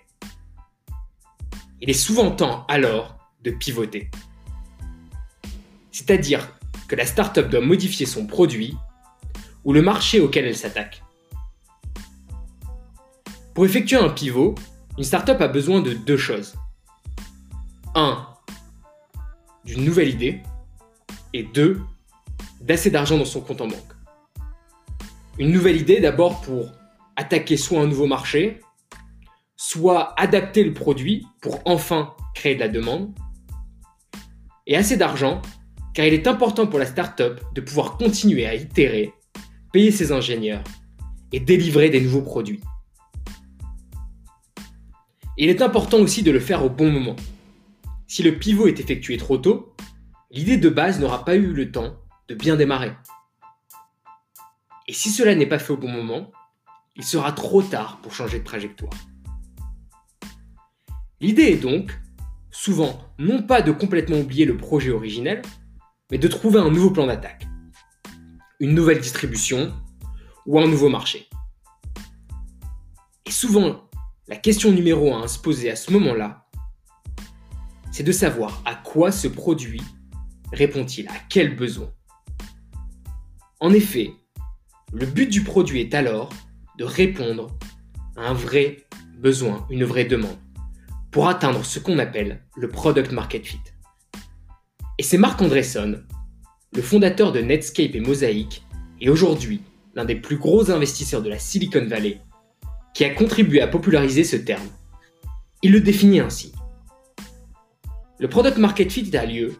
Il 1.82 1.90
est 1.90 1.94
souvent 1.94 2.30
temps 2.30 2.64
alors 2.68 3.18
de 3.44 3.50
pivoter. 3.50 4.12
C'est-à-dire 5.92 6.48
que 6.88 6.96
la 6.96 7.08
startup 7.08 7.50
doit 7.50 7.62
modifier 7.62 8.06
son 8.06 8.28
produit 8.28 8.78
ou 9.66 9.74
le 9.74 9.82
marché 9.82 10.22
auquel 10.22 10.46
elle 10.46 10.56
s'attaque. 10.56 11.04
Pour 13.56 13.66
effectuer 13.66 13.98
un 13.98 14.10
pivot, 14.10 14.54
une 15.00 15.04
startup 15.04 15.42
a 15.42 15.48
besoin 15.48 15.82
de 15.82 15.94
deux 15.94 16.18
choses. 16.18 16.56
Un, 17.96 18.28
d'une 19.66 19.84
nouvelle 19.84 20.10
idée 20.10 20.44
et 21.34 21.42
deux, 21.42 21.82
d'assez 22.62 22.92
d'argent 22.92 23.18
dans 23.18 23.26
son 23.26 23.42
compte 23.42 23.62
en 23.62 23.68
banque. 23.68 23.94
Une 25.40 25.52
nouvelle 25.52 25.78
idée 25.78 26.00
d'abord 26.00 26.42
pour 26.42 26.72
attaquer 27.18 27.58
soit 27.58 27.82
un 27.82 27.88
nouveau 27.88 28.08
marché, 28.08 28.62
soit 29.58 30.18
adapter 30.20 30.64
le 30.64 30.74
produit 30.74 31.26
pour 31.42 31.60
enfin 31.66 32.16
créer 32.34 32.56
de 32.56 32.62
la 32.62 32.70
demande, 32.70 33.14
et 34.68 34.78
assez 34.78 34.96
d'argent, 34.96 35.42
car 35.94 36.06
il 36.06 36.14
est 36.14 36.28
important 36.28 36.68
pour 36.68 36.80
la 36.80 36.86
startup 36.86 37.42
de 37.56 37.62
pouvoir 37.62 37.98
continuer 37.98 38.46
à 38.46 38.54
itérer, 38.54 39.14
payer 39.74 39.92
ses 39.92 40.12
ingénieurs 40.12 40.64
et 41.32 41.40
délivrer 41.40 41.90
des 41.90 42.00
nouveaux 42.00 42.22
produits. 42.22 42.62
Il 45.38 45.50
est 45.50 45.62
important 45.62 45.98
aussi 45.98 46.24
de 46.24 46.32
le 46.32 46.40
faire 46.40 46.64
au 46.64 46.70
bon 46.70 46.92
moment. 46.92 47.16
Si 48.08 48.24
le 48.24 48.38
pivot 48.38 48.68
est 48.68 48.80
effectué 48.80 49.18
trop 49.18 49.38
tôt, 49.38 49.76
l'idée 50.32 50.58
de 50.58 50.70
base 50.70 51.00
n'aura 51.00 51.26
pas 51.26 51.36
eu 51.36 51.54
le 51.54 51.72
temps 51.72 51.96
de 52.28 52.36
bien 52.36 52.56
démarrer. 52.56 52.92
Et 54.88 54.94
si 54.94 55.10
cela 55.10 55.36
n'est 55.36 55.46
pas 55.46 55.60
fait 55.60 55.74
au 55.74 55.78
bon 55.78 55.90
moment, 55.90 56.32
il 56.98 57.04
sera 57.04 57.32
trop 57.32 57.62
tard 57.62 58.00
pour 58.02 58.14
changer 58.14 58.40
de 58.40 58.44
trajectoire. 58.44 58.94
L'idée 61.22 61.44
est 61.44 61.58
donc, 61.62 62.00
souvent, 62.52 63.00
non 63.20 63.44
pas 63.44 63.62
de 63.62 63.72
complètement 63.72 64.20
oublier 64.20 64.46
le 64.46 64.58
projet 64.58 64.92
originel, 64.92 65.42
mais 66.12 66.18
de 66.18 66.28
trouver 66.28 66.60
un 66.60 66.72
nouveau 66.72 66.92
plan 66.92 67.08
d'attaque, 67.08 67.48
une 68.60 68.74
nouvelle 68.74 69.00
distribution 69.00 69.74
ou 70.46 70.60
un 70.60 70.68
nouveau 70.68 70.90
marché. 70.90 71.30
Et 73.26 73.32
souvent, 73.32 73.90
la 74.28 74.36
question 74.36 74.72
numéro 74.72 75.14
1 75.14 75.24
à 75.24 75.28
se 75.28 75.40
poser 75.40 75.70
à 75.70 75.76
ce 75.76 75.92
moment-là, 75.92 76.48
c'est 77.92 78.04
de 78.04 78.12
savoir 78.12 78.62
à 78.66 78.76
quoi 78.76 79.12
ce 79.12 79.28
produit 79.28 79.82
répond-il, 80.54 81.08
à 81.10 81.16
quel 81.30 81.56
besoin. 81.56 81.92
En 83.60 83.74
effet, 83.74 84.14
le 84.94 85.06
but 85.06 85.30
du 85.30 85.44
produit 85.44 85.82
est 85.82 85.94
alors 85.94 86.30
de 86.78 86.84
répondre 86.84 87.48
à 88.16 88.30
un 88.30 88.34
vrai 88.34 88.86
besoin, 89.18 89.66
une 89.70 89.84
vraie 89.84 90.06
demande, 90.06 90.38
pour 91.12 91.28
atteindre 91.28 91.66
ce 91.66 91.80
qu'on 91.80 92.00
appelle 92.00 92.44
le 92.56 92.70
Product 92.70 93.12
Market 93.12 93.46
Fit. 93.46 93.60
Et 95.00 95.04
c'est 95.04 95.18
Marc 95.18 95.42
Andreessen, 95.42 96.06
le 96.74 96.82
fondateur 96.82 97.32
de 97.32 97.40
Netscape 97.40 97.96
et 97.96 98.00
Mosaic, 98.00 98.64
et 99.02 99.10
aujourd'hui 99.10 99.62
l'un 99.96 100.06
des 100.06 100.16
plus 100.16 100.38
gros 100.38 100.70
investisseurs 100.70 101.24
de 101.24 101.30
la 101.30 101.40
Silicon 101.40 101.86
Valley, 101.88 102.22
qui 102.94 103.04
a 103.04 103.10
contribué 103.10 103.62
à 103.62 103.68
populariser 103.68 104.24
ce 104.24 104.36
terme. 104.36 104.68
Il 105.64 105.72
le 105.72 105.82
définit 105.82 106.20
ainsi. 106.20 106.54
Le 108.20 108.28
Product 108.28 108.58
Market 108.58 108.92
Fit 108.92 109.16
a 109.18 109.26
lieu 109.26 109.56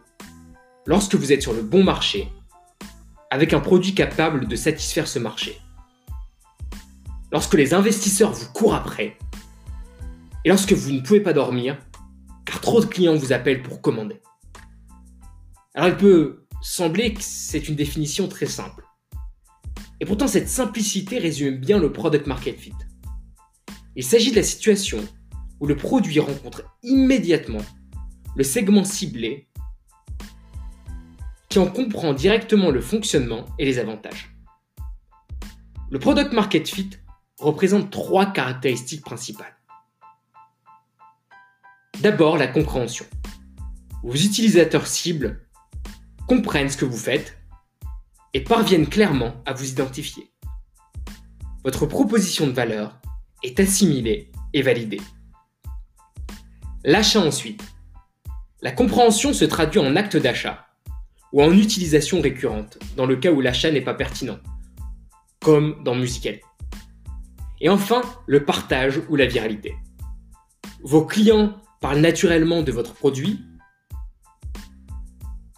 lorsque 0.86 1.16
vous 1.16 1.32
êtes 1.32 1.42
sur 1.42 1.52
le 1.52 1.62
bon 1.62 1.82
marché, 1.82 2.28
avec 3.30 3.52
un 3.52 3.60
produit 3.60 3.94
capable 3.94 4.46
de 4.46 4.56
satisfaire 4.56 5.08
ce 5.08 5.18
marché 5.18 5.60
lorsque 7.32 7.54
les 7.54 7.74
investisseurs 7.74 8.32
vous 8.32 8.52
courent 8.52 8.74
après, 8.74 9.16
et 10.44 10.48
lorsque 10.48 10.72
vous 10.72 10.92
ne 10.92 11.00
pouvez 11.00 11.20
pas 11.20 11.32
dormir, 11.32 11.78
car 12.44 12.60
trop 12.60 12.80
de 12.80 12.86
clients 12.86 13.16
vous 13.16 13.32
appellent 13.32 13.62
pour 13.62 13.82
commander. 13.82 14.20
Alors 15.74 15.88
il 15.88 15.96
peut 15.96 16.46
sembler 16.62 17.14
que 17.14 17.20
c'est 17.22 17.68
une 17.68 17.76
définition 17.76 18.28
très 18.28 18.46
simple. 18.46 18.84
Et 20.00 20.06
pourtant 20.06 20.28
cette 20.28 20.48
simplicité 20.48 21.18
résume 21.18 21.58
bien 21.58 21.78
le 21.78 21.92
product 21.92 22.26
market 22.26 22.56
fit. 22.56 22.72
Il 23.96 24.04
s'agit 24.04 24.30
de 24.30 24.36
la 24.36 24.42
situation 24.42 24.98
où 25.60 25.66
le 25.66 25.76
produit 25.76 26.20
rencontre 26.20 26.62
immédiatement 26.82 27.64
le 28.36 28.44
segment 28.44 28.84
ciblé 28.84 29.48
qui 31.48 31.58
en 31.58 31.66
comprend 31.66 32.12
directement 32.12 32.70
le 32.70 32.80
fonctionnement 32.80 33.46
et 33.58 33.64
les 33.64 33.78
avantages. 33.78 34.36
Le 35.90 35.98
product 35.98 36.32
market 36.32 36.68
fit 36.68 36.90
représente 37.38 37.90
trois 37.90 38.26
caractéristiques 38.26 39.04
principales. 39.04 39.56
D'abord, 42.00 42.36
la 42.36 42.46
compréhension. 42.46 43.06
Vos 44.02 44.14
utilisateurs 44.14 44.86
cibles 44.86 45.46
comprennent 46.26 46.68
ce 46.68 46.76
que 46.76 46.84
vous 46.84 46.96
faites 46.96 47.38
et 48.34 48.44
parviennent 48.44 48.88
clairement 48.88 49.34
à 49.46 49.52
vous 49.52 49.68
identifier. 49.68 50.30
Votre 51.64 51.86
proposition 51.86 52.46
de 52.46 52.52
valeur 52.52 53.00
est 53.42 53.58
assimilée 53.58 54.30
et 54.52 54.62
validée. 54.62 55.00
L'achat 56.84 57.20
ensuite. 57.20 57.62
La 58.62 58.72
compréhension 58.72 59.32
se 59.32 59.44
traduit 59.44 59.80
en 59.80 59.96
acte 59.96 60.16
d'achat 60.16 60.66
ou 61.32 61.42
en 61.42 61.52
utilisation 61.52 62.20
récurrente 62.20 62.78
dans 62.96 63.06
le 63.06 63.16
cas 63.16 63.32
où 63.32 63.40
l'achat 63.40 63.70
n'est 63.70 63.80
pas 63.80 63.94
pertinent, 63.94 64.38
comme 65.40 65.82
dans 65.84 65.94
Musical. 65.94 66.40
Et 67.60 67.68
enfin, 67.68 68.02
le 68.26 68.44
partage 68.44 69.00
ou 69.08 69.16
la 69.16 69.26
viralité. 69.26 69.74
Vos 70.82 71.04
clients 71.04 71.60
parlent 71.80 72.00
naturellement 72.00 72.62
de 72.62 72.72
votre 72.72 72.94
produit 72.94 73.40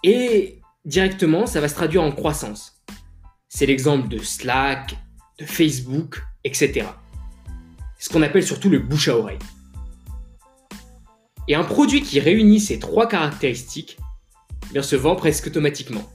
et 0.03 0.61
directement, 0.85 1.47
ça 1.47 1.61
va 1.61 1.69
se 1.69 1.75
traduire 1.75 2.03
en 2.03 2.13
croissance. 2.13 2.83
C'est 3.49 3.67
l'exemple 3.67 4.09
de 4.09 4.19
Slack, 4.19 4.97
de 5.39 5.45
Facebook, 5.45 6.23
etc. 6.45 6.87
Ce 7.99 8.09
qu'on 8.09 8.23
appelle 8.23 8.47
surtout 8.47 8.71
le 8.71 8.79
bouche 8.79 9.09
à 9.09 9.17
oreille. 9.17 9.39
Et 11.49 11.55
un 11.55 11.65
produit 11.65 12.03
qui 12.03 12.21
réunit 12.21 12.61
ces 12.61 12.79
trois 12.79 13.09
caractéristiques 13.09 13.99
bien, 14.73 14.83
se 14.83 14.97
vend 14.97 15.17
presque 15.17 15.49
automatiquement. 15.49 16.09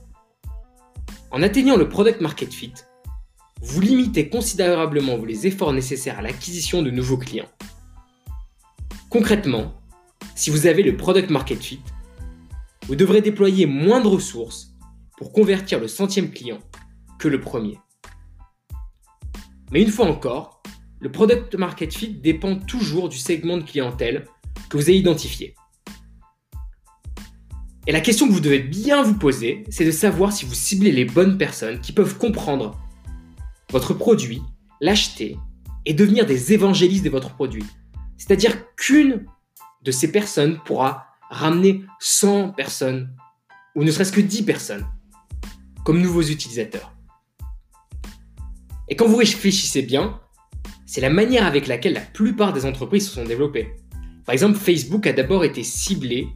En 1.31 1.41
atteignant 1.41 1.75
le 1.75 1.89
product 1.89 2.21
market 2.21 2.53
fit, 2.53 2.73
vous 3.61 3.81
limitez 3.81 4.29
considérablement 4.29 5.17
les 5.17 5.47
efforts 5.47 5.73
nécessaires 5.73 6.19
à 6.19 6.21
l'acquisition 6.21 6.81
de 6.81 6.91
nouveaux 6.91 7.17
clients. 7.17 7.49
Concrètement, 9.09 9.73
si 10.35 10.49
vous 10.49 10.67
avez 10.67 10.83
le 10.83 10.97
product 10.97 11.29
market 11.29 11.63
fit, 11.63 11.79
vous 12.87 12.95
devrez 12.95 13.21
déployer 13.21 13.65
moins 13.65 14.01
de 14.01 14.07
ressources 14.07 14.73
pour 15.17 15.31
convertir 15.31 15.79
le 15.79 15.87
centième 15.87 16.31
client 16.31 16.59
que 17.17 17.27
le 17.27 17.39
premier. 17.39 17.79
Mais 19.71 19.81
une 19.81 19.89
fois 19.89 20.07
encore, 20.07 20.61
le 20.99 21.11
product 21.11 21.55
market 21.55 21.93
fit 21.93 22.09
dépend 22.09 22.55
toujours 22.55 23.09
du 23.09 23.17
segment 23.17 23.57
de 23.57 23.63
clientèle 23.63 24.25
que 24.69 24.77
vous 24.77 24.83
avez 24.83 24.97
identifié. 24.97 25.55
Et 27.87 27.91
la 27.91 28.01
question 28.01 28.27
que 28.27 28.33
vous 28.33 28.39
devez 28.39 28.59
bien 28.59 29.03
vous 29.03 29.13
poser, 29.13 29.63
c'est 29.69 29.85
de 29.85 29.91
savoir 29.91 30.33
si 30.33 30.45
vous 30.45 30.55
ciblez 30.55 30.91
les 30.91 31.05
bonnes 31.05 31.37
personnes 31.37 31.79
qui 31.79 31.91
peuvent 31.91 32.17
comprendre 32.17 32.79
votre 33.75 33.93
produit, 33.93 34.41
l'acheter 34.79 35.37
et 35.85 35.93
devenir 35.93 36.25
des 36.25 36.53
évangélistes 36.53 37.03
de 37.03 37.09
votre 37.09 37.35
produit. 37.35 37.65
C'est-à-dire 38.15 38.73
qu'une 38.77 39.25
de 39.81 39.91
ces 39.91 40.13
personnes 40.13 40.61
pourra 40.63 41.07
ramener 41.29 41.83
100 41.99 42.53
personnes 42.53 43.13
ou 43.75 43.83
ne 43.83 43.91
serait-ce 43.91 44.13
que 44.13 44.21
10 44.21 44.43
personnes 44.43 44.85
comme 45.83 46.01
nouveaux 46.01 46.21
utilisateurs. 46.21 46.93
Et 48.87 48.95
quand 48.95 49.07
vous 49.07 49.17
réfléchissez 49.17 49.81
bien, 49.81 50.21
c'est 50.85 51.01
la 51.01 51.09
manière 51.09 51.45
avec 51.45 51.67
laquelle 51.67 51.95
la 51.95 51.99
plupart 51.99 52.53
des 52.53 52.65
entreprises 52.65 53.09
se 53.09 53.15
sont 53.15 53.25
développées. 53.25 53.75
Par 54.25 54.31
exemple, 54.31 54.57
Facebook 54.57 55.05
a 55.05 55.11
d'abord 55.11 55.43
été 55.43 55.63
ciblé 55.63 56.29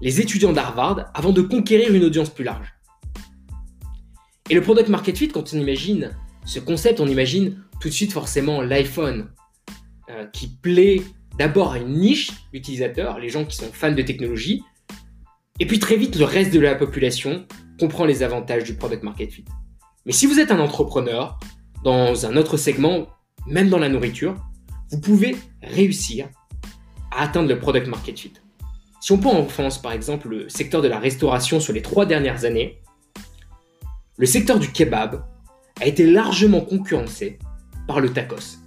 les 0.00 0.20
étudiants 0.20 0.52
d'Harvard 0.52 1.10
avant 1.12 1.32
de 1.32 1.42
conquérir 1.42 1.92
une 1.92 2.04
audience 2.04 2.30
plus 2.30 2.44
large. 2.44 2.72
Et 4.52 4.54
le 4.54 4.60
product 4.60 4.90
market 4.90 5.16
fit, 5.16 5.28
quand 5.28 5.54
on 5.54 5.58
imagine 5.58 6.10
ce 6.44 6.60
concept, 6.60 7.00
on 7.00 7.06
imagine 7.06 7.64
tout 7.80 7.88
de 7.88 7.94
suite 7.94 8.12
forcément 8.12 8.60
l'iPhone, 8.60 9.30
euh, 10.10 10.26
qui 10.26 10.46
plaît 10.46 11.00
d'abord 11.38 11.72
à 11.72 11.78
une 11.78 11.94
niche 11.94 12.32
d'utilisateurs, 12.52 13.18
les 13.18 13.30
gens 13.30 13.46
qui 13.46 13.56
sont 13.56 13.72
fans 13.72 13.92
de 13.92 14.02
technologie, 14.02 14.62
et 15.58 15.64
puis 15.64 15.78
très 15.78 15.96
vite 15.96 16.16
le 16.16 16.26
reste 16.26 16.52
de 16.52 16.60
la 16.60 16.74
population 16.74 17.46
comprend 17.80 18.04
les 18.04 18.22
avantages 18.22 18.64
du 18.64 18.74
product 18.74 19.02
market 19.04 19.32
fit. 19.32 19.46
Mais 20.04 20.12
si 20.12 20.26
vous 20.26 20.38
êtes 20.38 20.50
un 20.50 20.60
entrepreneur 20.60 21.40
dans 21.82 22.26
un 22.26 22.36
autre 22.36 22.58
segment, 22.58 23.06
même 23.46 23.70
dans 23.70 23.78
la 23.78 23.88
nourriture, 23.88 24.36
vous 24.90 25.00
pouvez 25.00 25.34
réussir 25.62 26.28
à 27.10 27.22
atteindre 27.22 27.48
le 27.48 27.58
product 27.58 27.86
market 27.86 28.18
fit. 28.18 28.34
Si 29.00 29.12
on 29.12 29.18
prend 29.18 29.32
en 29.32 29.46
France, 29.46 29.80
par 29.80 29.92
exemple, 29.92 30.28
le 30.28 30.50
secteur 30.50 30.82
de 30.82 30.88
la 30.88 30.98
restauration 30.98 31.58
sur 31.58 31.72
les 31.72 31.80
trois 31.80 32.04
dernières 32.04 32.44
années, 32.44 32.81
le 34.22 34.28
secteur 34.28 34.60
du 34.60 34.70
kebab 34.70 35.24
a 35.80 35.84
été 35.84 36.08
largement 36.08 36.60
concurrencé 36.60 37.40
par 37.88 37.98
le 37.98 38.12
tacos. 38.12 38.60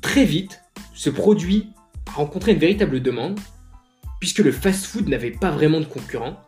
Très 0.00 0.24
vite, 0.24 0.62
ce 0.94 1.10
produit 1.10 1.68
a 2.06 2.12
rencontré 2.12 2.52
une 2.52 2.58
véritable 2.58 3.02
demande, 3.02 3.38
puisque 4.18 4.38
le 4.38 4.52
fast-food 4.52 5.06
n'avait 5.06 5.32
pas 5.32 5.50
vraiment 5.50 5.80
de 5.80 5.84
concurrents, 5.84 6.40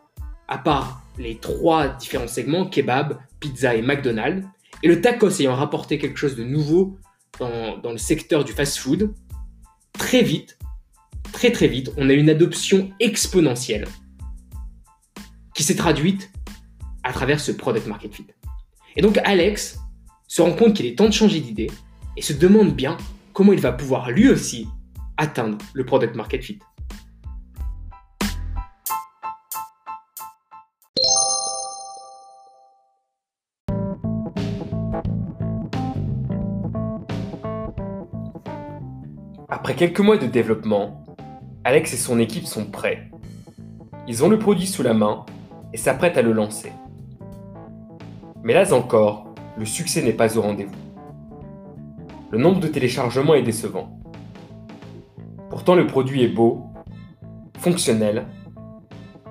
à 0.47 0.57
part 0.57 1.03
les 1.19 1.37
trois 1.37 1.89
différents 1.89 2.27
segments, 2.27 2.65
kebab, 2.65 3.19
pizza 3.39 3.75
et 3.75 3.83
McDonald's, 3.83 4.47
et 4.81 4.87
le 4.87 4.99
tacos 4.99 5.39
ayant 5.39 5.55
rapporté 5.55 5.99
quelque 5.99 6.17
chose 6.17 6.35
de 6.35 6.43
nouveau 6.43 6.97
dans, 7.39 7.77
dans 7.77 7.91
le 7.91 7.99
secteur 7.99 8.43
du 8.43 8.53
fast-food, 8.53 9.13
très 9.91 10.23
vite, 10.23 10.57
très 11.31 11.51
très 11.51 11.67
vite, 11.67 11.91
on 11.97 12.09
a 12.09 12.13
une 12.13 12.31
adoption 12.31 12.89
exponentielle 12.99 13.85
qui 15.53 15.61
s'est 15.61 15.75
traduite 15.75 16.31
à 17.03 17.13
travers 17.13 17.39
ce 17.39 17.51
product 17.51 17.87
market 17.87 18.13
fit. 18.13 18.27
Et 18.95 19.01
donc 19.01 19.19
Alex 19.23 19.79
se 20.27 20.41
rend 20.41 20.53
compte 20.53 20.75
qu'il 20.75 20.85
est 20.85 20.97
temps 20.97 21.07
de 21.07 21.13
changer 21.13 21.39
d'idée 21.39 21.69
et 22.17 22.21
se 22.21 22.33
demande 22.33 22.73
bien 22.73 22.97
comment 23.33 23.53
il 23.53 23.59
va 23.59 23.71
pouvoir 23.71 24.11
lui 24.11 24.29
aussi 24.29 24.67
atteindre 25.17 25.57
le 25.73 25.85
product 25.85 26.15
market 26.15 26.43
fit. 26.43 26.59
Après 39.49 39.75
quelques 39.75 39.99
mois 39.99 40.17
de 40.17 40.25
développement, 40.25 41.05
Alex 41.63 41.93
et 41.93 41.97
son 41.97 42.19
équipe 42.19 42.45
sont 42.45 42.65
prêts. 42.65 43.09
Ils 44.07 44.23
ont 44.23 44.29
le 44.29 44.37
produit 44.37 44.67
sous 44.67 44.83
la 44.83 44.93
main 44.93 45.25
et 45.71 45.77
s'apprêtent 45.77 46.17
à 46.17 46.21
le 46.21 46.33
lancer. 46.33 46.71
Mais 48.43 48.53
là 48.53 48.73
encore, 48.73 49.33
le 49.57 49.65
succès 49.65 50.01
n'est 50.01 50.11
pas 50.11 50.37
au 50.37 50.41
rendez-vous. 50.41 50.75
Le 52.29 52.37
nombre 52.37 52.59
de 52.59 52.67
téléchargements 52.67 53.35
est 53.35 53.41
décevant. 53.41 53.97
Pourtant 55.49 55.75
le 55.75 55.87
produit 55.87 56.23
est 56.23 56.35
beau, 56.35 56.65
fonctionnel 57.57 58.25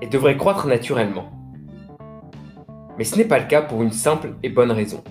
et 0.01 0.07
devrait 0.07 0.39
croître 0.39 0.67
naturellement. 0.67 1.31
Mais 2.97 3.05
ce 3.05 3.17
n'est 3.17 3.27
pas 3.27 3.39
le 3.39 3.47
cas 3.47 3.61
pour 3.61 3.83
une 3.83 3.93
simple 3.93 4.35
et 4.43 4.49
bonne 4.49 4.71
raison. 4.71 5.05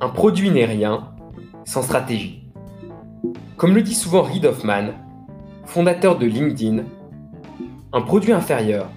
Un 0.00 0.10
produit 0.10 0.50
n'est 0.50 0.66
rien 0.66 1.14
sans 1.64 1.80
stratégie. 1.80 2.46
Comme 3.56 3.74
le 3.74 3.80
dit 3.80 3.94
souvent 3.94 4.22
Reid 4.22 4.44
Hoffman, 4.44 4.90
fondateur 5.64 6.18
de 6.18 6.26
LinkedIn, 6.26 6.84
un 7.94 8.02
produit 8.02 8.32
inférieur, 8.32 8.90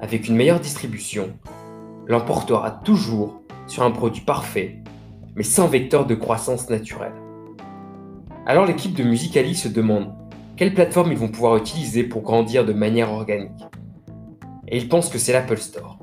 avec 0.00 0.26
une 0.28 0.36
meilleure 0.36 0.60
distribution, 0.60 1.34
l'emportera 2.06 2.70
toujours 2.70 3.42
sur 3.66 3.82
un 3.82 3.90
produit 3.90 4.22
parfait, 4.22 4.82
mais 5.34 5.42
sans 5.42 5.66
vecteur 5.66 6.06
de 6.06 6.14
croissance 6.14 6.70
naturelle. 6.70 7.14
Alors 8.46 8.64
l'équipe 8.64 8.94
de 8.94 9.02
Musicali 9.02 9.54
se 9.54 9.68
demande 9.68 10.14
quelle 10.56 10.72
plateforme 10.72 11.12
ils 11.12 11.18
vont 11.18 11.28
pouvoir 11.28 11.56
utiliser 11.56 12.04
pour 12.04 12.22
grandir 12.22 12.64
de 12.64 12.72
manière 12.72 13.12
organique. 13.12 13.62
Et 14.68 14.78
ils 14.78 14.88
pensent 14.88 15.10
que 15.10 15.18
c'est 15.18 15.32
l'Apple 15.32 15.58
Store. 15.58 15.98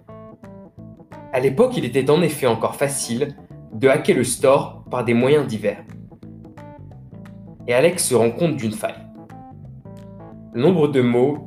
À 1.31 1.39
l'époque, 1.39 1.75
il 1.75 1.85
était 1.85 2.11
en 2.11 2.21
effet 2.21 2.45
encore 2.45 2.75
facile 2.75 3.35
de 3.73 3.87
hacker 3.87 4.15
le 4.15 4.23
store 4.23 4.83
par 4.91 5.03
des 5.03 5.15
moyens 5.15 5.47
divers. 5.47 5.83
Et 7.67 7.73
Alex 7.73 8.07
se 8.07 8.13
rend 8.13 8.29
compte 8.29 8.55
d'une 8.55 8.73
faille. 8.73 9.07
Le 10.53 10.61
nombre 10.61 10.87
de 10.87 11.01
mots 11.01 11.45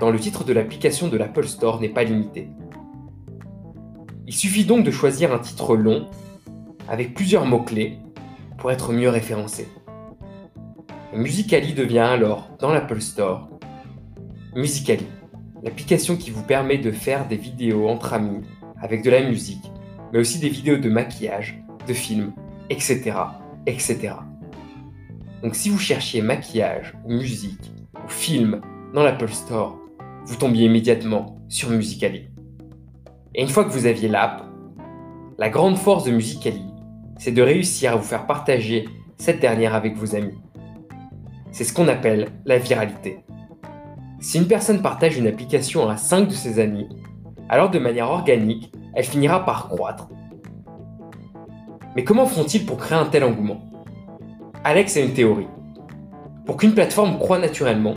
dans 0.00 0.10
le 0.10 0.18
titre 0.18 0.42
de 0.42 0.52
l'application 0.52 1.08
de 1.08 1.16
l'Apple 1.16 1.46
Store 1.46 1.80
n'est 1.80 1.90
pas 1.90 2.02
limité. 2.02 2.48
Il 4.30 4.36
suffit 4.36 4.64
donc 4.64 4.84
de 4.84 4.92
choisir 4.92 5.34
un 5.34 5.40
titre 5.40 5.74
long 5.74 6.06
avec 6.88 7.14
plusieurs 7.14 7.46
mots-clés 7.46 7.98
pour 8.58 8.70
être 8.70 8.92
mieux 8.92 9.08
référencé. 9.08 9.66
Musicali 11.12 11.74
devient 11.74 11.98
alors, 11.98 12.48
dans 12.60 12.72
l'Apple 12.72 13.00
Store, 13.00 13.50
Musicali, 14.54 15.04
l'application 15.64 16.16
qui 16.16 16.30
vous 16.30 16.44
permet 16.44 16.78
de 16.78 16.92
faire 16.92 17.26
des 17.26 17.34
vidéos 17.34 17.88
entre 17.88 18.12
amis 18.12 18.42
avec 18.80 19.02
de 19.02 19.10
la 19.10 19.28
musique, 19.28 19.68
mais 20.12 20.20
aussi 20.20 20.38
des 20.38 20.48
vidéos 20.48 20.78
de 20.78 20.88
maquillage, 20.88 21.60
de 21.88 21.92
films, 21.92 22.32
etc. 22.70 23.12
etc. 23.66 24.14
Donc 25.42 25.56
si 25.56 25.70
vous 25.70 25.78
cherchiez 25.78 26.22
maquillage 26.22 26.94
ou 27.04 27.14
musique, 27.14 27.72
film 28.06 28.60
dans 28.94 29.02
l'Apple 29.02 29.32
Store, 29.32 29.76
vous 30.24 30.36
tombiez 30.36 30.66
immédiatement 30.66 31.42
sur 31.48 31.70
Musicali. 31.70 32.29
Et 33.34 33.42
une 33.42 33.48
fois 33.48 33.64
que 33.64 33.70
vous 33.70 33.86
aviez 33.86 34.08
l'app, 34.08 34.42
la 35.38 35.48
grande 35.50 35.78
force 35.78 36.04
de 36.04 36.10
Musicali, 36.10 36.64
c'est 37.16 37.30
de 37.30 37.42
réussir 37.42 37.92
à 37.92 37.96
vous 37.96 38.02
faire 38.02 38.26
partager 38.26 38.88
cette 39.18 39.40
dernière 39.40 39.74
avec 39.74 39.96
vos 39.96 40.16
amis. 40.16 40.38
C'est 41.52 41.62
ce 41.62 41.72
qu'on 41.72 41.86
appelle 41.86 42.28
la 42.44 42.58
viralité. 42.58 43.20
Si 44.18 44.38
une 44.38 44.48
personne 44.48 44.82
partage 44.82 45.16
une 45.16 45.28
application 45.28 45.88
à 45.88 45.96
5 45.96 46.26
de 46.26 46.32
ses 46.32 46.58
amis, 46.58 46.88
alors 47.48 47.70
de 47.70 47.78
manière 47.78 48.10
organique, 48.10 48.72
elle 48.94 49.04
finira 49.04 49.44
par 49.44 49.68
croître. 49.68 50.08
Mais 51.94 52.02
comment 52.02 52.26
font-ils 52.26 52.66
pour 52.66 52.78
créer 52.78 52.98
un 52.98 53.06
tel 53.06 53.22
engouement? 53.22 53.60
Alex 54.64 54.96
a 54.96 55.00
une 55.00 55.14
théorie. 55.14 55.48
Pour 56.46 56.56
qu'une 56.56 56.74
plateforme 56.74 57.18
croît 57.18 57.38
naturellement, 57.38 57.94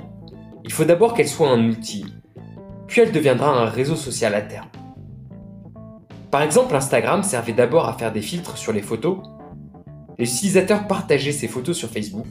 il 0.63 0.71
faut 0.71 0.85
d'abord 0.85 1.15
qu'elle 1.15 1.27
soit 1.27 1.49
un 1.49 1.67
outil, 1.67 2.05
puis 2.87 3.01
elle 3.01 3.11
deviendra 3.11 3.49
un 3.49 3.65
réseau 3.65 3.95
social 3.95 4.35
à 4.35 4.41
terme. 4.41 4.69
Par 6.33 6.41
exemple, 6.41 6.75
Instagram 6.75 7.21
servait 7.21 7.53
d'abord 7.53 7.87
à 7.87 7.93
faire 7.93 8.11
des 8.11 8.23
filtres 8.23 8.57
sur 8.57 8.73
les 8.73 8.81
photos, 8.81 9.19
les 10.17 10.25
utilisateurs 10.25 10.87
partageaient 10.87 11.31
ces 11.31 11.47
photos 11.47 11.77
sur 11.77 11.91
Facebook, 11.91 12.25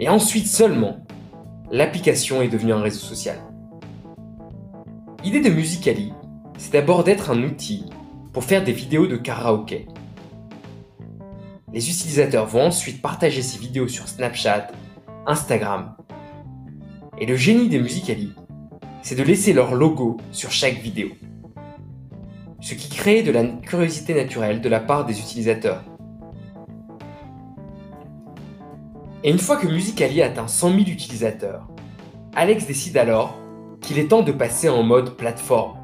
et 0.00 0.08
ensuite 0.08 0.48
seulement, 0.48 0.96
l'application 1.70 2.42
est 2.42 2.48
devenue 2.48 2.72
un 2.72 2.80
réseau 2.80 2.98
social. 2.98 3.38
L'idée 5.22 5.40
de 5.40 5.48
Musicali, 5.48 6.12
c'est 6.58 6.72
d'abord 6.72 7.04
d'être 7.04 7.30
un 7.30 7.40
outil 7.44 7.84
pour 8.32 8.42
faire 8.42 8.64
des 8.64 8.72
vidéos 8.72 9.06
de 9.06 9.16
karaoké. 9.16 9.86
Les 11.72 11.88
utilisateurs 11.88 12.46
vont 12.46 12.62
ensuite 12.62 13.00
partager 13.00 13.42
ces 13.42 13.60
vidéos 13.60 13.86
sur 13.86 14.08
Snapchat, 14.08 14.72
Instagram 15.28 15.94
et 17.20 17.26
le 17.26 17.36
génie 17.36 17.68
des 17.68 17.78
Musicali, 17.78 18.32
c'est 19.02 19.14
de 19.14 19.22
laisser 19.22 19.52
leur 19.52 19.76
logo 19.76 20.16
sur 20.32 20.50
chaque 20.50 20.80
vidéo. 20.80 21.10
Ce 22.64 22.72
qui 22.72 22.88
crée 22.88 23.22
de 23.22 23.30
la 23.30 23.44
curiosité 23.44 24.14
naturelle 24.14 24.62
de 24.62 24.70
la 24.70 24.80
part 24.80 25.04
des 25.04 25.20
utilisateurs. 25.20 25.84
Et 29.22 29.30
une 29.30 29.38
fois 29.38 29.58
que 29.58 29.66
Musicali 29.66 30.22
atteint 30.22 30.48
100 30.48 30.70
000 30.70 30.80
utilisateurs, 30.84 31.68
Alex 32.34 32.66
décide 32.66 32.96
alors 32.96 33.34
qu'il 33.82 33.98
est 33.98 34.08
temps 34.08 34.22
de 34.22 34.32
passer 34.32 34.70
en 34.70 34.82
mode 34.82 35.14
plateforme. 35.14 35.76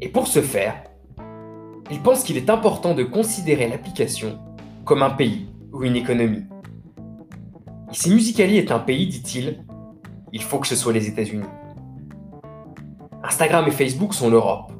Et 0.00 0.08
pour 0.08 0.26
ce 0.26 0.42
faire, 0.42 0.82
il 1.92 2.00
pense 2.00 2.24
qu'il 2.24 2.36
est 2.36 2.50
important 2.50 2.92
de 2.92 3.04
considérer 3.04 3.68
l'application 3.68 4.40
comme 4.84 5.04
un 5.04 5.10
pays 5.10 5.46
ou 5.72 5.84
une 5.84 5.94
économie. 5.94 6.46
Et 7.92 7.94
si 7.94 8.10
Musicali 8.10 8.56
est 8.56 8.72
un 8.72 8.80
pays, 8.80 9.06
dit-il, 9.06 9.64
il 10.32 10.42
faut 10.42 10.58
que 10.58 10.66
ce 10.66 10.74
soit 10.74 10.92
les 10.92 11.06
États-Unis. 11.06 11.46
Instagram 13.22 13.68
et 13.68 13.70
Facebook 13.70 14.14
sont 14.14 14.28
l'Europe, 14.28 14.72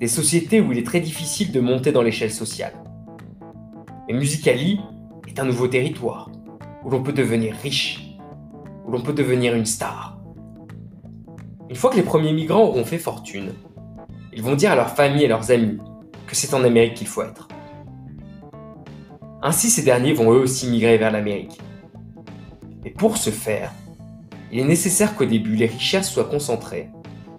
des 0.00 0.08
sociétés 0.08 0.62
où 0.62 0.72
il 0.72 0.78
est 0.78 0.86
très 0.86 1.00
difficile 1.00 1.52
de 1.52 1.60
monter 1.60 1.92
dans 1.92 2.00
l'échelle 2.00 2.30
sociale. 2.30 2.72
Mais 4.08 4.14
Musicali 4.14 4.80
est 5.28 5.38
un 5.38 5.44
nouveau 5.44 5.68
territoire, 5.68 6.30
où 6.82 6.88
l'on 6.88 7.02
peut 7.02 7.12
devenir 7.12 7.54
riche, 7.62 8.16
où 8.86 8.90
l'on 8.90 9.02
peut 9.02 9.12
devenir 9.12 9.54
une 9.54 9.66
star. 9.66 10.18
Une 11.68 11.76
fois 11.76 11.90
que 11.90 11.96
les 11.96 12.02
premiers 12.02 12.32
migrants 12.32 12.64
auront 12.64 12.84
fait 12.84 12.98
fortune, 12.98 13.52
ils 14.32 14.42
vont 14.42 14.56
dire 14.56 14.72
à 14.72 14.76
leur 14.76 14.90
famille 14.90 15.24
et 15.24 15.28
leurs 15.28 15.50
amis 15.50 15.78
que 16.26 16.34
c'est 16.34 16.54
en 16.54 16.64
Amérique 16.64 16.94
qu'il 16.94 17.06
faut 17.06 17.22
être. 17.22 17.48
Ainsi, 19.42 19.68
ces 19.68 19.82
derniers 19.82 20.14
vont 20.14 20.32
eux 20.32 20.40
aussi 20.40 20.66
migrer 20.68 20.96
vers 20.96 21.12
l'Amérique. 21.12 21.60
Mais 22.84 22.90
pour 22.90 23.18
ce 23.18 23.30
faire, 23.30 23.72
il 24.50 24.60
est 24.60 24.64
nécessaire 24.64 25.14
qu'au 25.14 25.26
début, 25.26 25.56
les 25.56 25.66
richesses 25.66 26.10
soient 26.10 26.24
concentrées 26.24 26.88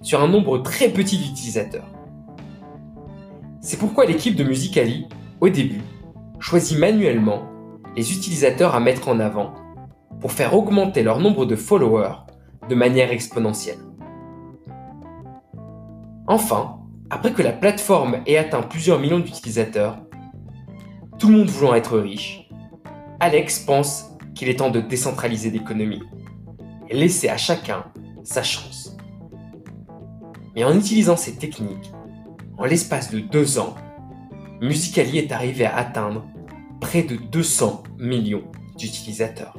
sur 0.02 0.21
un 0.21 0.28
nombre 0.28 0.60
très 0.60 0.89
petit 0.89 1.17
d'utilisateurs. 1.17 1.88
C'est 3.63 3.78
pourquoi 3.78 4.06
l'équipe 4.06 4.36
de 4.36 4.43
Musicali, 4.43 5.08
au 5.39 5.47
début, 5.47 5.84
choisit 6.39 6.80
manuellement 6.80 7.43
les 7.95 8.12
utilisateurs 8.12 8.74
à 8.74 8.80
mettre 8.80 9.08
en 9.08 9.19
avant 9.19 9.54
pour 10.19 10.32
faire 10.32 10.56
augmenter 10.56 11.04
leur 11.04 11.19
nombre 11.19 11.45
de 11.45 11.56
followers 11.56 12.15
de 12.69 12.74
manière 12.74 13.12
exponentielle. 13.12 13.78
Enfin, 16.26 16.80
après 17.12 17.34
que 17.34 17.43
la 17.43 17.52
plateforme 17.52 18.24
ait 18.26 18.38
atteint 18.38 18.63
plusieurs 18.63 19.00
millions 19.00 19.19
d'utilisateurs, 19.19 20.00
tout 21.19 21.30
le 21.30 21.38
monde 21.38 21.50
voulant 21.50 21.76
être 21.76 22.00
riche, 22.00 22.50
Alex 23.19 23.60
pense 23.60 24.10
qu'il 24.34 24.50
est 24.50 24.56
temps 24.56 24.71
de 24.71 24.82
décentraliser 24.82 25.52
l'économie 25.52 26.02
et 26.89 26.95
laisser 26.95 27.30
à 27.30 27.38
chacun 27.38 27.84
sa 28.24 28.41
chance. 28.41 28.97
Mais 30.56 30.63
en 30.63 30.76
utilisant 30.76 31.15
ces 31.15 31.36
techniques, 31.36 31.91
en 32.62 32.65
l'espace 32.65 33.10
de 33.10 33.19
deux 33.19 33.58
ans, 33.58 33.74
Musicali 34.62 35.17
est 35.17 35.32
arrivé 35.32 35.65
à 35.65 35.78
atteindre 35.78 36.28
près 36.80 37.02
de 37.02 37.15
200 37.15 37.82
millions 37.97 38.43
d'utilisateurs. 38.78 39.58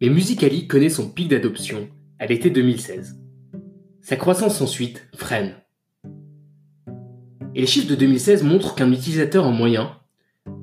Mais 0.00 0.08
Musicali 0.08 0.66
connaît 0.66 0.88
son 0.88 1.10
pic 1.10 1.28
d'adoption 1.28 1.86
à 2.18 2.24
l'été 2.24 2.48
2016. 2.48 3.20
Sa 4.00 4.16
croissance 4.16 4.62
ensuite 4.62 5.06
freine. 5.14 5.56
Et 7.54 7.60
les 7.60 7.66
chiffres 7.66 7.90
de 7.90 7.94
2016 7.94 8.42
montrent 8.42 8.74
qu'un 8.74 8.90
utilisateur 8.90 9.46
en 9.46 9.52
moyen 9.52 9.98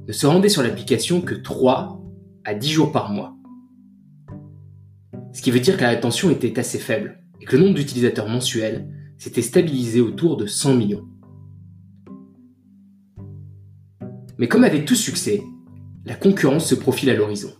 ne 0.08 0.14
se 0.14 0.28
rendait 0.28 0.50
sur 0.50 0.64
l'application 0.64 1.22
que 1.22 1.36
3 1.36 2.02
à 2.44 2.54
10 2.54 2.70
jours 2.70 2.92
par 2.92 3.12
mois. 3.12 3.36
Ce 5.34 5.42
qui 5.42 5.52
veut 5.52 5.60
dire 5.60 5.78
que 5.78 5.82
la 5.82 5.90
rétention 5.90 6.30
était 6.30 6.60
assez 6.60 6.80
faible 6.80 7.20
et 7.40 7.46
que 7.46 7.56
le 7.56 7.64
nombre 7.64 7.76
d'utilisateurs 7.76 8.28
mensuels 8.28 8.88
s'était 9.18 9.42
stabilisé 9.42 10.02
autour 10.02 10.38
de 10.38 10.46
100 10.46 10.76
millions. 10.76 11.08
Mais 14.38 14.48
comme 14.48 14.64
avec 14.64 14.86
tout 14.86 14.96
succès, 14.96 15.44
la 16.06 16.16
concurrence 16.16 16.68
se 16.68 16.76
profile 16.76 17.12
à 17.12 17.16
l'horizon. 17.16 17.52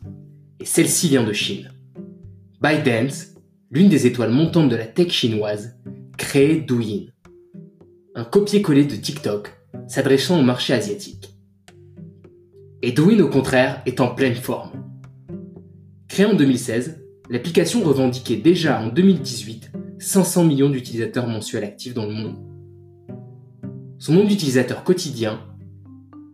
Et 0.60 0.66
celle-ci 0.66 1.10
vient 1.10 1.24
de 1.24 1.34
Chine. 1.34 1.72
ByteDance, 2.62 3.36
l'une 3.70 3.90
des 3.90 4.08
étoiles 4.08 4.32
montantes 4.32 4.70
de 4.70 4.76
la 4.76 4.88
tech 4.88 5.12
chinoise, 5.12 5.78
crée 6.18 6.62
Douyin, 6.62 7.06
un 8.16 8.24
copier-coller 8.24 8.86
de 8.86 8.96
TikTok 8.96 9.52
s'adressant 9.88 10.40
au 10.40 10.44
marché 10.44 10.74
asiatique. 10.74 11.31
Et 12.84 12.92
Douyin, 12.92 13.20
au 13.20 13.30
contraire, 13.30 13.82
est 13.86 14.00
en 14.00 14.14
pleine 14.16 14.36
forme. 14.36 14.72
Créée 16.08 16.26
en 16.26 16.34
2016, 16.34 17.04
l'application 17.30 17.84
revendiquait 17.84 18.38
déjà 18.38 18.82
en 18.82 18.88
2018 18.88 19.72
500 20.00 20.46
millions 20.46 20.70
d'utilisateurs 20.70 21.28
mensuels 21.28 21.64
actifs 21.64 21.94
dans 21.94 22.08
le 22.08 22.14
monde. 22.14 22.38
Son 24.00 24.14
nombre 24.14 24.30
d'utilisateurs 24.30 24.84
quotidiens 24.84 25.40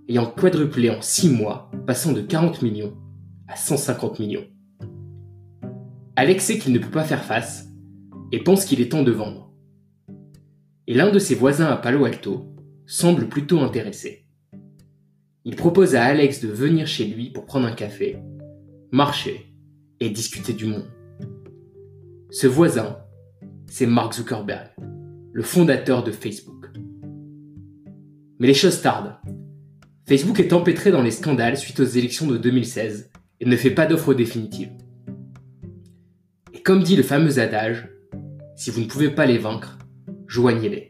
ayant 0.07 0.25
quadruplé 0.25 0.89
en 0.89 1.01
6 1.01 1.29
mois, 1.29 1.69
passant 1.85 2.13
de 2.13 2.21
40 2.21 2.61
millions 2.61 2.95
à 3.49 3.57
150 3.57 4.19
millions. 4.19 4.45
Alex 6.15 6.45
sait 6.45 6.57
qu'il 6.57 6.71
ne 6.71 6.79
peut 6.79 6.89
pas 6.89 7.03
faire 7.03 7.25
face 7.25 7.67
et 8.31 8.41
pense 8.41 8.63
qu'il 8.63 8.79
est 8.79 8.91
temps 8.91 9.03
de 9.03 9.11
vendre. 9.11 9.51
Et 10.87 10.93
l'un 10.93 11.11
de 11.11 11.19
ses 11.19 11.35
voisins 11.35 11.67
à 11.67 11.75
Palo 11.75 12.05
Alto 12.05 12.55
semble 12.85 13.27
plutôt 13.27 13.59
intéressé. 13.59 14.26
Il 15.49 15.55
propose 15.55 15.95
à 15.95 16.03
Alex 16.03 16.41
de 16.41 16.49
venir 16.49 16.87
chez 16.87 17.05
lui 17.05 17.29
pour 17.29 17.45
prendre 17.45 17.67
un 17.67 17.71
café, 17.71 18.17
marcher 18.91 19.45
et 20.01 20.09
discuter 20.09 20.51
du 20.51 20.65
monde. 20.65 20.91
Ce 22.29 22.47
voisin, 22.47 22.97
c'est 23.65 23.85
Mark 23.85 24.13
Zuckerberg, 24.13 24.71
le 25.31 25.43
fondateur 25.43 26.03
de 26.03 26.11
Facebook. 26.11 26.65
Mais 28.39 28.47
les 28.47 28.53
choses 28.53 28.81
tardent. 28.81 29.15
Facebook 30.05 30.41
est 30.41 30.51
empêtré 30.51 30.91
dans 30.91 31.01
les 31.01 31.11
scandales 31.11 31.55
suite 31.55 31.79
aux 31.79 31.85
élections 31.85 32.27
de 32.27 32.37
2016 32.37 33.09
et 33.39 33.45
ne 33.45 33.55
fait 33.55 33.71
pas 33.71 33.85
d'offre 33.85 34.13
définitive. 34.13 34.71
Comme 36.65 36.83
dit 36.83 36.97
le 36.97 37.03
fameux 37.03 37.39
adage, 37.39 37.87
si 38.57 38.69
vous 38.69 38.81
ne 38.81 38.87
pouvez 38.87 39.11
pas 39.11 39.25
les 39.25 39.37
vaincre, 39.37 39.77
joignez-les. 40.27 40.89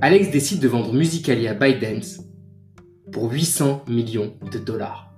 Alex 0.00 0.30
décide 0.30 0.60
de 0.60 0.68
vendre 0.68 0.94
Musical.ly 0.94 1.48
à 1.48 1.52
ByteDance 1.52 2.27
pour 3.12 3.32
800 3.32 3.84
millions 3.88 4.34
de 4.52 4.58
dollars. 4.58 5.12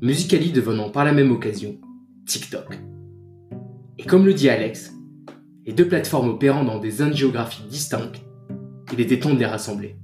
Musical.ly 0.00 0.52
devenant 0.52 0.90
par 0.90 1.04
la 1.04 1.12
même 1.12 1.30
occasion 1.30 1.76
TikTok. 2.26 2.78
Et 3.98 4.04
comme 4.04 4.24
le 4.24 4.34
dit 4.34 4.48
Alex, 4.48 4.92
les 5.66 5.72
deux 5.72 5.88
plateformes 5.88 6.30
opérant 6.30 6.64
dans 6.64 6.78
des 6.78 6.90
zones 6.90 7.14
géographiques 7.14 7.68
distinctes, 7.68 8.22
il 8.92 9.00
était 9.00 9.18
temps 9.18 9.34
de 9.34 9.38
les 9.38 9.46
rassembler. 9.46 9.96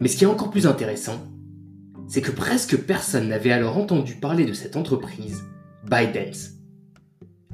Mais 0.00 0.08
ce 0.08 0.16
qui 0.16 0.24
est 0.24 0.28
encore 0.28 0.50
plus 0.50 0.66
intéressant, 0.66 1.22
c'est 2.08 2.20
que 2.20 2.32
presque 2.32 2.76
personne 2.78 3.28
n'avait 3.28 3.52
alors 3.52 3.78
entendu 3.78 4.16
parler 4.16 4.44
de 4.44 4.52
cette 4.52 4.76
entreprise, 4.76 5.44
ByteDance. 5.88 6.50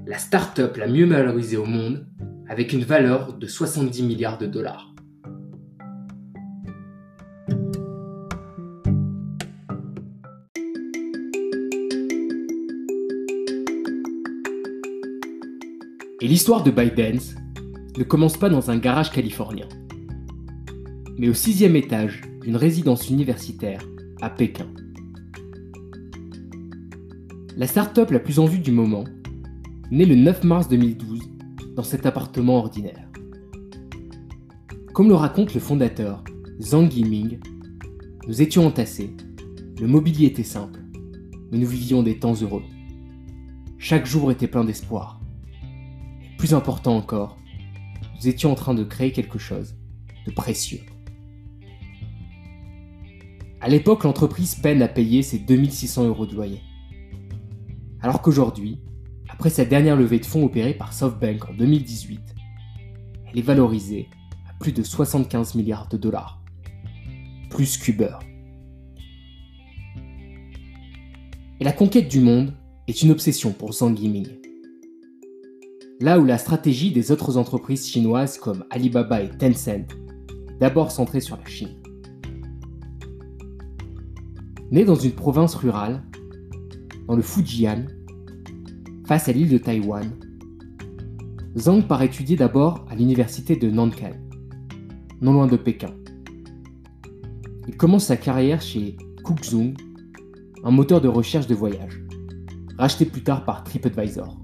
La 0.06 0.18
start-up 0.18 0.76
la 0.76 0.88
mieux 0.88 1.06
valorisée 1.06 1.56
au 1.56 1.66
monde, 1.66 2.06
avec 2.48 2.72
une 2.72 2.82
valeur 2.82 3.34
de 3.34 3.46
70 3.46 4.02
milliards 4.02 4.38
de 4.38 4.46
dollars. 4.46 4.89
Et 16.22 16.28
l'histoire 16.28 16.62
de 16.62 16.70
ByteDance 16.70 17.34
ne 17.96 18.04
commence 18.04 18.36
pas 18.36 18.50
dans 18.50 18.70
un 18.70 18.76
garage 18.76 19.10
californien, 19.10 19.66
mais 21.16 21.30
au 21.30 21.34
sixième 21.34 21.76
étage 21.76 22.20
d'une 22.42 22.56
résidence 22.56 23.08
universitaire 23.08 23.80
à 24.20 24.28
Pékin. 24.28 24.66
La 27.56 27.66
start-up 27.66 28.10
la 28.10 28.18
plus 28.18 28.38
en 28.38 28.44
vue 28.44 28.58
du 28.58 28.70
moment 28.70 29.04
naît 29.90 30.04
le 30.04 30.14
9 30.14 30.44
mars 30.44 30.68
2012 30.68 31.20
dans 31.74 31.82
cet 31.82 32.04
appartement 32.04 32.58
ordinaire. 32.58 33.08
Comme 34.92 35.08
le 35.08 35.14
raconte 35.14 35.54
le 35.54 35.60
fondateur 35.60 36.22
Zhang 36.60 36.92
Yiming, 36.92 37.38
nous 38.28 38.42
étions 38.42 38.66
entassés, 38.66 39.16
le 39.80 39.86
mobilier 39.86 40.26
était 40.26 40.42
simple, 40.42 40.80
mais 41.50 41.56
nous 41.56 41.66
vivions 41.66 42.02
des 42.02 42.18
temps 42.18 42.34
heureux. 42.34 42.62
Chaque 43.78 44.04
jour 44.04 44.30
était 44.30 44.48
plein 44.48 44.64
d'espoir. 44.64 45.19
Plus 46.40 46.54
important 46.54 46.96
encore, 46.96 47.36
nous 48.16 48.26
étions 48.26 48.50
en 48.50 48.54
train 48.54 48.72
de 48.72 48.82
créer 48.82 49.12
quelque 49.12 49.38
chose 49.38 49.76
de 50.26 50.30
précieux. 50.30 50.80
À 53.60 53.68
l'époque, 53.68 54.04
l'entreprise 54.04 54.54
peine 54.54 54.80
à 54.80 54.88
payer 54.88 55.22
ses 55.22 55.38
2600 55.38 56.06
euros 56.06 56.24
de 56.24 56.34
loyer. 56.34 56.62
Alors 58.00 58.22
qu'aujourd'hui, 58.22 58.80
après 59.28 59.50
sa 59.50 59.66
dernière 59.66 59.96
levée 59.96 60.18
de 60.18 60.24
fonds 60.24 60.46
opérée 60.46 60.72
par 60.72 60.94
SoftBank 60.94 61.50
en 61.50 61.52
2018, 61.52 62.22
elle 63.30 63.38
est 63.38 63.42
valorisée 63.42 64.08
à 64.48 64.54
plus 64.54 64.72
de 64.72 64.82
75 64.82 65.56
milliards 65.56 65.88
de 65.88 65.98
dollars. 65.98 66.42
Plus 67.50 67.76
qu'Uber. 67.76 68.16
Et 71.60 71.64
la 71.64 71.72
conquête 71.72 72.08
du 72.08 72.20
monde 72.20 72.54
est 72.88 73.02
une 73.02 73.10
obsession 73.10 73.52
pour 73.52 73.74
Zhang 73.74 73.94
Yiming. 73.94 74.39
Là 76.00 76.18
où 76.18 76.24
la 76.24 76.38
stratégie 76.38 76.92
des 76.92 77.12
autres 77.12 77.36
entreprises 77.36 77.86
chinoises 77.86 78.38
comme 78.38 78.64
Alibaba 78.70 79.20
et 79.22 79.28
Tencent 79.28 79.86
d'abord 80.58 80.92
centrée 80.92 81.20
sur 81.20 81.36
la 81.36 81.44
Chine. 81.44 81.76
Né 84.70 84.86
dans 84.86 84.94
une 84.94 85.12
province 85.12 85.54
rurale, 85.54 86.02
dans 87.06 87.16
le 87.16 87.22
Fujian, 87.22 87.84
face 89.04 89.28
à 89.28 89.32
l'île 89.32 89.50
de 89.50 89.58
Taïwan, 89.58 90.10
Zhang 91.58 91.86
part 91.86 92.02
étudier 92.02 92.36
d'abord 92.36 92.86
à 92.88 92.94
l'université 92.94 93.56
de 93.56 93.68
Nankai, 93.68 94.14
non 95.20 95.34
loin 95.34 95.48
de 95.48 95.58
Pékin. 95.58 95.94
Il 97.68 97.76
commence 97.76 98.06
sa 98.06 98.16
carrière 98.16 98.62
chez 98.62 98.96
Cookzung, 99.22 99.74
un 100.64 100.70
moteur 100.70 101.02
de 101.02 101.08
recherche 101.08 101.46
de 101.46 101.54
voyage, 101.54 102.02
racheté 102.78 103.04
plus 103.04 103.22
tard 103.22 103.44
par 103.44 103.64
TripAdvisor. 103.64 104.39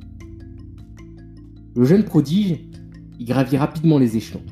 Le 1.76 1.84
jeune 1.84 2.04
prodige 2.04 2.58
y 3.18 3.24
gravit 3.26 3.58
rapidement 3.58 3.98
les 3.98 4.16
échelons, 4.16 4.42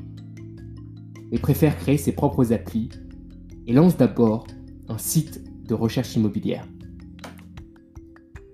mais 1.31 1.39
préfère 1.39 1.75
créer 1.75 1.97
ses 1.97 2.11
propres 2.11 2.53
applis 2.53 2.89
et 3.65 3.73
lance 3.73 3.97
d'abord 3.97 4.45
un 4.89 4.99
site 4.99 5.41
de 5.63 5.73
recherche 5.73 6.15
immobilière. 6.15 6.67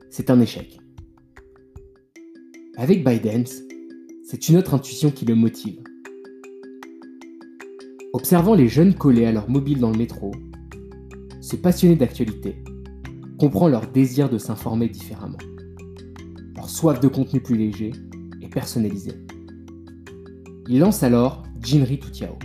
C'est 0.09 0.29
un 0.29 0.39
échec. 0.39 0.79
Avec 2.77 3.03
ByteDance, 3.03 3.55
c'est 4.23 4.47
une 4.47 4.55
autre 4.55 4.73
intuition 4.73 5.11
qui 5.11 5.25
le 5.25 5.35
motive. 5.35 5.83
Observant 8.13 8.53
les 8.55 8.69
jeunes 8.69 8.93
collés 8.93 9.25
à 9.25 9.33
leur 9.33 9.49
mobile 9.49 9.79
dans 9.79 9.91
le 9.91 9.97
métro, 9.97 10.31
ce 11.41 11.57
passionné 11.57 11.97
d'actualité 11.97 12.63
comprend 13.37 13.67
leur 13.67 13.87
désir 13.87 14.29
de 14.29 14.37
s'informer 14.37 14.87
différemment, 14.87 15.39
leur 16.55 16.69
soif 16.69 17.01
de 17.01 17.09
contenu 17.09 17.41
plus 17.41 17.57
léger 17.57 17.91
personnalisé. 18.51 19.11
Il 20.67 20.79
lance 20.79 21.03
alors 21.03 21.43
Jinri 21.61 21.99
Tutiao, 21.99 22.37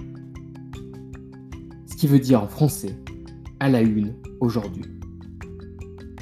ce 1.87 1.97
qui 1.97 2.07
veut 2.07 2.19
dire 2.19 2.42
en 2.42 2.49
français 2.49 2.97
à 3.61 3.69
la 3.69 3.83
une 3.83 4.14
aujourd'hui, 4.40 4.85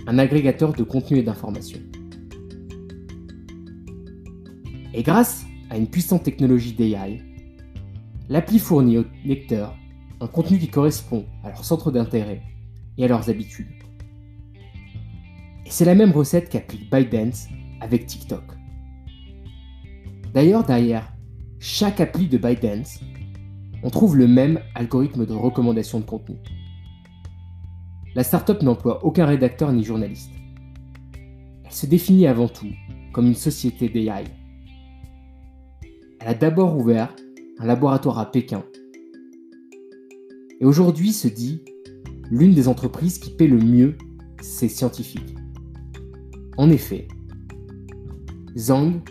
un 0.07 0.19
agrégateur 0.19 0.73
de 0.73 0.83
contenu 0.83 1.19
et 1.19 1.23
d'informations. 1.23 1.81
Et 4.93 5.03
grâce 5.03 5.45
à 5.71 5.77
une 5.77 5.89
puissante 5.89 6.23
technologie 6.23 6.73
d'AI, 6.73 7.23
l'appli 8.29 8.59
fournit 8.59 8.99
aux 8.99 9.05
lecteurs 9.25 9.77
un 10.21 10.29
contenu 10.29 10.59
qui 10.59 10.69
correspond 10.69 11.27
à 11.43 11.49
leur 11.49 11.65
centre 11.65 11.91
d'intérêt 11.91 12.43
et 12.97 13.05
à 13.05 13.09
leurs 13.09 13.29
habitudes. 13.29 13.67
Et 15.67 15.71
c'est 15.71 15.85
la 15.85 15.95
même 15.95 16.13
recette 16.13 16.49
qu'applique 16.49 16.91
ByteDance 16.91 17.49
avec 17.81 18.07
TikTok. 18.07 18.54
D'ailleurs, 20.35 20.65
derrière 20.65 21.11
chaque 21.59 22.01
appli 22.01 22.29
de 22.29 22.37
ByteDance, 22.37 23.01
on 23.83 23.89
trouve 23.89 24.17
le 24.17 24.29
même 24.29 24.61
algorithme 24.75 25.25
de 25.25 25.33
recommandation 25.33 26.01
de 26.01 26.05
contenu. 26.05 26.37
La 28.15 28.25
startup 28.25 28.63
n'emploie 28.63 29.05
aucun 29.05 29.25
rédacteur 29.25 29.73
ni 29.73 29.85
journaliste. 29.85 30.33
Elle 31.65 31.73
se 31.73 31.87
définit 31.87 32.27
avant 32.27 32.49
tout 32.49 32.73
comme 33.13 33.27
une 33.27 33.35
société 33.35 33.89
d'AI 33.89 34.25
elle 36.25 36.31
a 36.31 36.35
d'abord 36.35 36.75
ouvert 36.75 37.15
un 37.59 37.67
laboratoire 37.67 38.19
à 38.19 38.31
Pékin. 38.31 38.65
Et 40.59 40.65
aujourd'hui 40.65 41.13
se 41.13 41.29
dit 41.29 41.63
l'une 42.31 42.55
des 42.55 42.67
entreprises 42.67 43.19
qui 43.19 43.31
paie 43.31 43.47
le 43.47 43.59
mieux 43.59 43.99
ses 44.41 44.71
scientifiques. 44.71 45.37
En 46.57 46.71
effet, 46.71 47.09
Zhang 48.57 49.03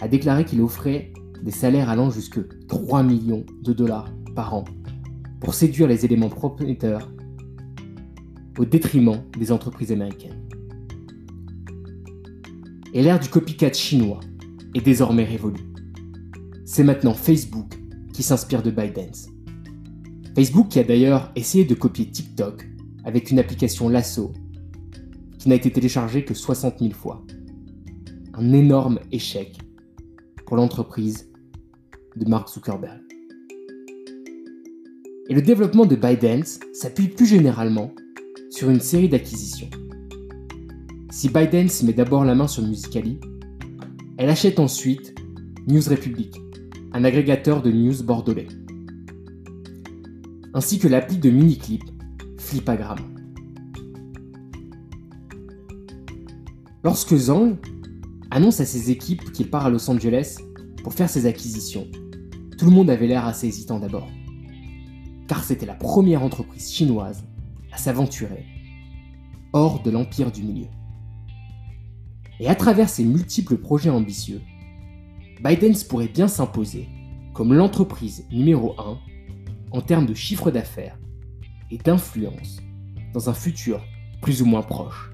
a 0.00 0.08
déclaré 0.08 0.44
qu'il 0.44 0.60
offrait 0.60 1.12
des 1.42 1.50
salaires 1.50 1.88
allant 1.88 2.10
jusque 2.10 2.40
3 2.66 3.02
millions 3.02 3.44
de 3.62 3.72
dollars 3.72 4.12
par 4.34 4.54
an 4.54 4.64
pour 5.40 5.54
séduire 5.54 5.88
les 5.88 6.04
éléments 6.04 6.28
propriétaires 6.28 7.10
au 8.58 8.64
détriment 8.64 9.22
des 9.38 9.52
entreprises 9.52 9.92
américaines. 9.92 10.42
Et 12.92 13.02
l'ère 13.02 13.20
du 13.20 13.28
copycat 13.28 13.72
chinois 13.72 14.20
est 14.74 14.80
désormais 14.80 15.24
révolue 15.24 15.68
c'est 16.68 16.84
maintenant 16.84 17.14
Facebook 17.14 17.80
qui 18.12 18.22
s'inspire 18.22 18.62
de 18.62 18.70
ByteDance. 18.70 19.30
Facebook 20.34 20.68
qui 20.68 20.78
a 20.78 20.84
d'ailleurs 20.84 21.32
essayé 21.34 21.64
de 21.64 21.74
copier 21.74 22.10
TikTok 22.10 22.68
avec 23.04 23.30
une 23.30 23.38
application 23.38 23.88
Lasso 23.88 24.34
qui 25.38 25.48
n'a 25.48 25.54
été 25.54 25.72
téléchargée 25.72 26.26
que 26.26 26.34
60 26.34 26.80
000 26.80 26.92
fois. 26.92 27.24
Un 28.34 28.52
énorme 28.52 29.00
échec 29.12 29.56
pour 30.48 30.56
l'entreprise 30.56 31.28
de 32.16 32.26
Mark 32.26 32.48
Zuckerberg. 32.48 33.02
Et 35.28 35.34
le 35.34 35.42
développement 35.42 35.84
de 35.84 35.94
ByteDance 35.94 36.58
s'appuie 36.72 37.08
plus 37.08 37.26
généralement 37.26 37.92
sur 38.48 38.70
une 38.70 38.80
série 38.80 39.10
d'acquisitions. 39.10 39.68
Si 41.10 41.28
ByteDance 41.28 41.82
met 41.82 41.92
d'abord 41.92 42.24
la 42.24 42.34
main 42.34 42.46
sur 42.46 42.62
Musically, 42.62 43.20
elle 44.16 44.30
achète 44.30 44.58
ensuite 44.58 45.14
News 45.66 45.86
Republic, 45.86 46.34
un 46.94 47.04
agrégateur 47.04 47.60
de 47.60 47.70
news 47.70 48.02
bordelais, 48.02 48.48
ainsi 50.54 50.78
que 50.78 50.88
l'appli 50.88 51.18
de 51.18 51.28
mini-clip 51.28 51.82
Flipagram. 52.38 53.00
Lorsque 56.82 57.16
Zhang 57.16 57.58
annonce 58.30 58.60
à 58.60 58.66
ses 58.66 58.90
équipes 58.90 59.32
qu'il 59.32 59.50
part 59.50 59.66
à 59.66 59.70
Los 59.70 59.90
Angeles 59.90 60.38
pour 60.82 60.94
faire 60.94 61.08
ses 61.08 61.26
acquisitions, 61.26 61.86
tout 62.56 62.64
le 62.64 62.70
monde 62.70 62.90
avait 62.90 63.06
l'air 63.06 63.26
assez 63.26 63.46
hésitant 63.46 63.78
d'abord, 63.78 64.08
car 65.28 65.44
c'était 65.44 65.66
la 65.66 65.74
première 65.74 66.22
entreprise 66.22 66.72
chinoise 66.72 67.24
à 67.72 67.76
s'aventurer 67.76 68.44
hors 69.52 69.82
de 69.82 69.90
l'empire 69.90 70.30
du 70.30 70.42
milieu. 70.42 70.68
Et 72.40 72.48
à 72.48 72.54
travers 72.54 72.88
ses 72.88 73.04
multiples 73.04 73.56
projets 73.56 73.90
ambitieux, 73.90 74.40
Biden 75.42 75.74
pourrait 75.88 76.08
bien 76.08 76.28
s'imposer 76.28 76.88
comme 77.32 77.54
l'entreprise 77.54 78.26
numéro 78.32 78.74
1 78.78 78.98
en 79.70 79.80
termes 79.80 80.06
de 80.06 80.14
chiffre 80.14 80.50
d'affaires 80.50 80.98
et 81.70 81.78
d'influence 81.78 82.60
dans 83.12 83.30
un 83.30 83.34
futur 83.34 83.82
plus 84.20 84.42
ou 84.42 84.46
moins 84.46 84.62
proche. 84.62 85.12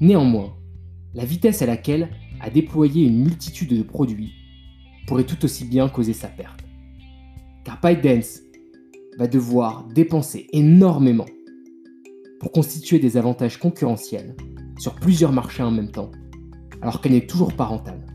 Néanmoins, 0.00 0.54
la 1.14 1.24
vitesse 1.24 1.62
à 1.62 1.66
laquelle 1.66 2.10
a 2.40 2.50
déployé 2.50 3.06
une 3.06 3.22
multitude 3.22 3.76
de 3.76 3.82
produits 3.82 4.32
pourrait 5.06 5.24
tout 5.24 5.44
aussi 5.44 5.64
bien 5.64 5.88
causer 5.88 6.12
sa 6.12 6.28
perte. 6.28 6.60
Car 7.64 7.80
ByteDance 7.80 8.40
va 9.18 9.26
devoir 9.26 9.84
dépenser 9.88 10.46
énormément 10.52 11.26
pour 12.40 12.52
constituer 12.52 12.98
des 12.98 13.16
avantages 13.16 13.58
concurrentiels 13.58 14.36
sur 14.78 14.94
plusieurs 14.94 15.32
marchés 15.32 15.62
en 15.62 15.70
même 15.70 15.90
temps, 15.90 16.12
alors 16.82 17.00
qu'elle 17.00 17.12
n'est 17.12 17.26
toujours 17.26 17.54
pas 17.54 17.64
rentable. 17.64 18.06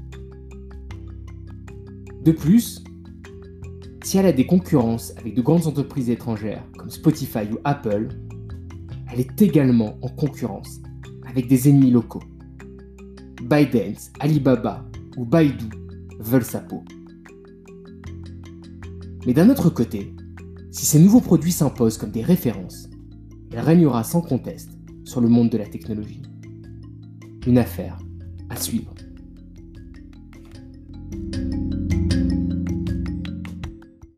De 2.23 2.31
plus, 2.31 2.83
si 4.03 4.17
elle 4.17 4.25
a 4.27 4.31
des 4.31 4.45
concurrences 4.45 5.13
avec 5.17 5.35
de 5.35 5.41
grandes 5.41 5.67
entreprises 5.67 6.09
étrangères 6.09 6.63
comme 6.77 6.89
Spotify 6.89 7.45
ou 7.51 7.57
Apple, 7.63 8.07
elle 9.11 9.19
est 9.19 9.41
également 9.41 9.97
en 10.01 10.09
concurrence 10.09 10.79
avec 11.27 11.47
des 11.47 11.67
ennemis 11.67 11.91
locaux. 11.91 12.23
ByteDance, 13.43 14.11
Alibaba 14.19 14.85
ou 15.17 15.25
Baidu 15.25 15.69
veulent 16.19 16.43
sa 16.43 16.59
peau. 16.59 16.83
Mais 19.25 19.33
d'un 19.33 19.49
autre 19.49 19.69
côté, 19.69 20.13
si 20.71 20.85
ces 20.85 20.99
nouveaux 20.99 21.21
produits 21.21 21.51
s'imposent 21.51 21.97
comme 21.97 22.11
des 22.11 22.23
références, 22.23 22.89
elle 23.51 23.59
régnera 23.59 24.03
sans 24.03 24.21
conteste 24.21 24.71
sur 25.05 25.21
le 25.21 25.27
monde 25.27 25.49
de 25.49 25.57
la 25.57 25.67
technologie. 25.67 26.21
Une 27.45 27.57
affaire 27.57 27.99
à 28.49 28.55
suivre. 28.55 28.93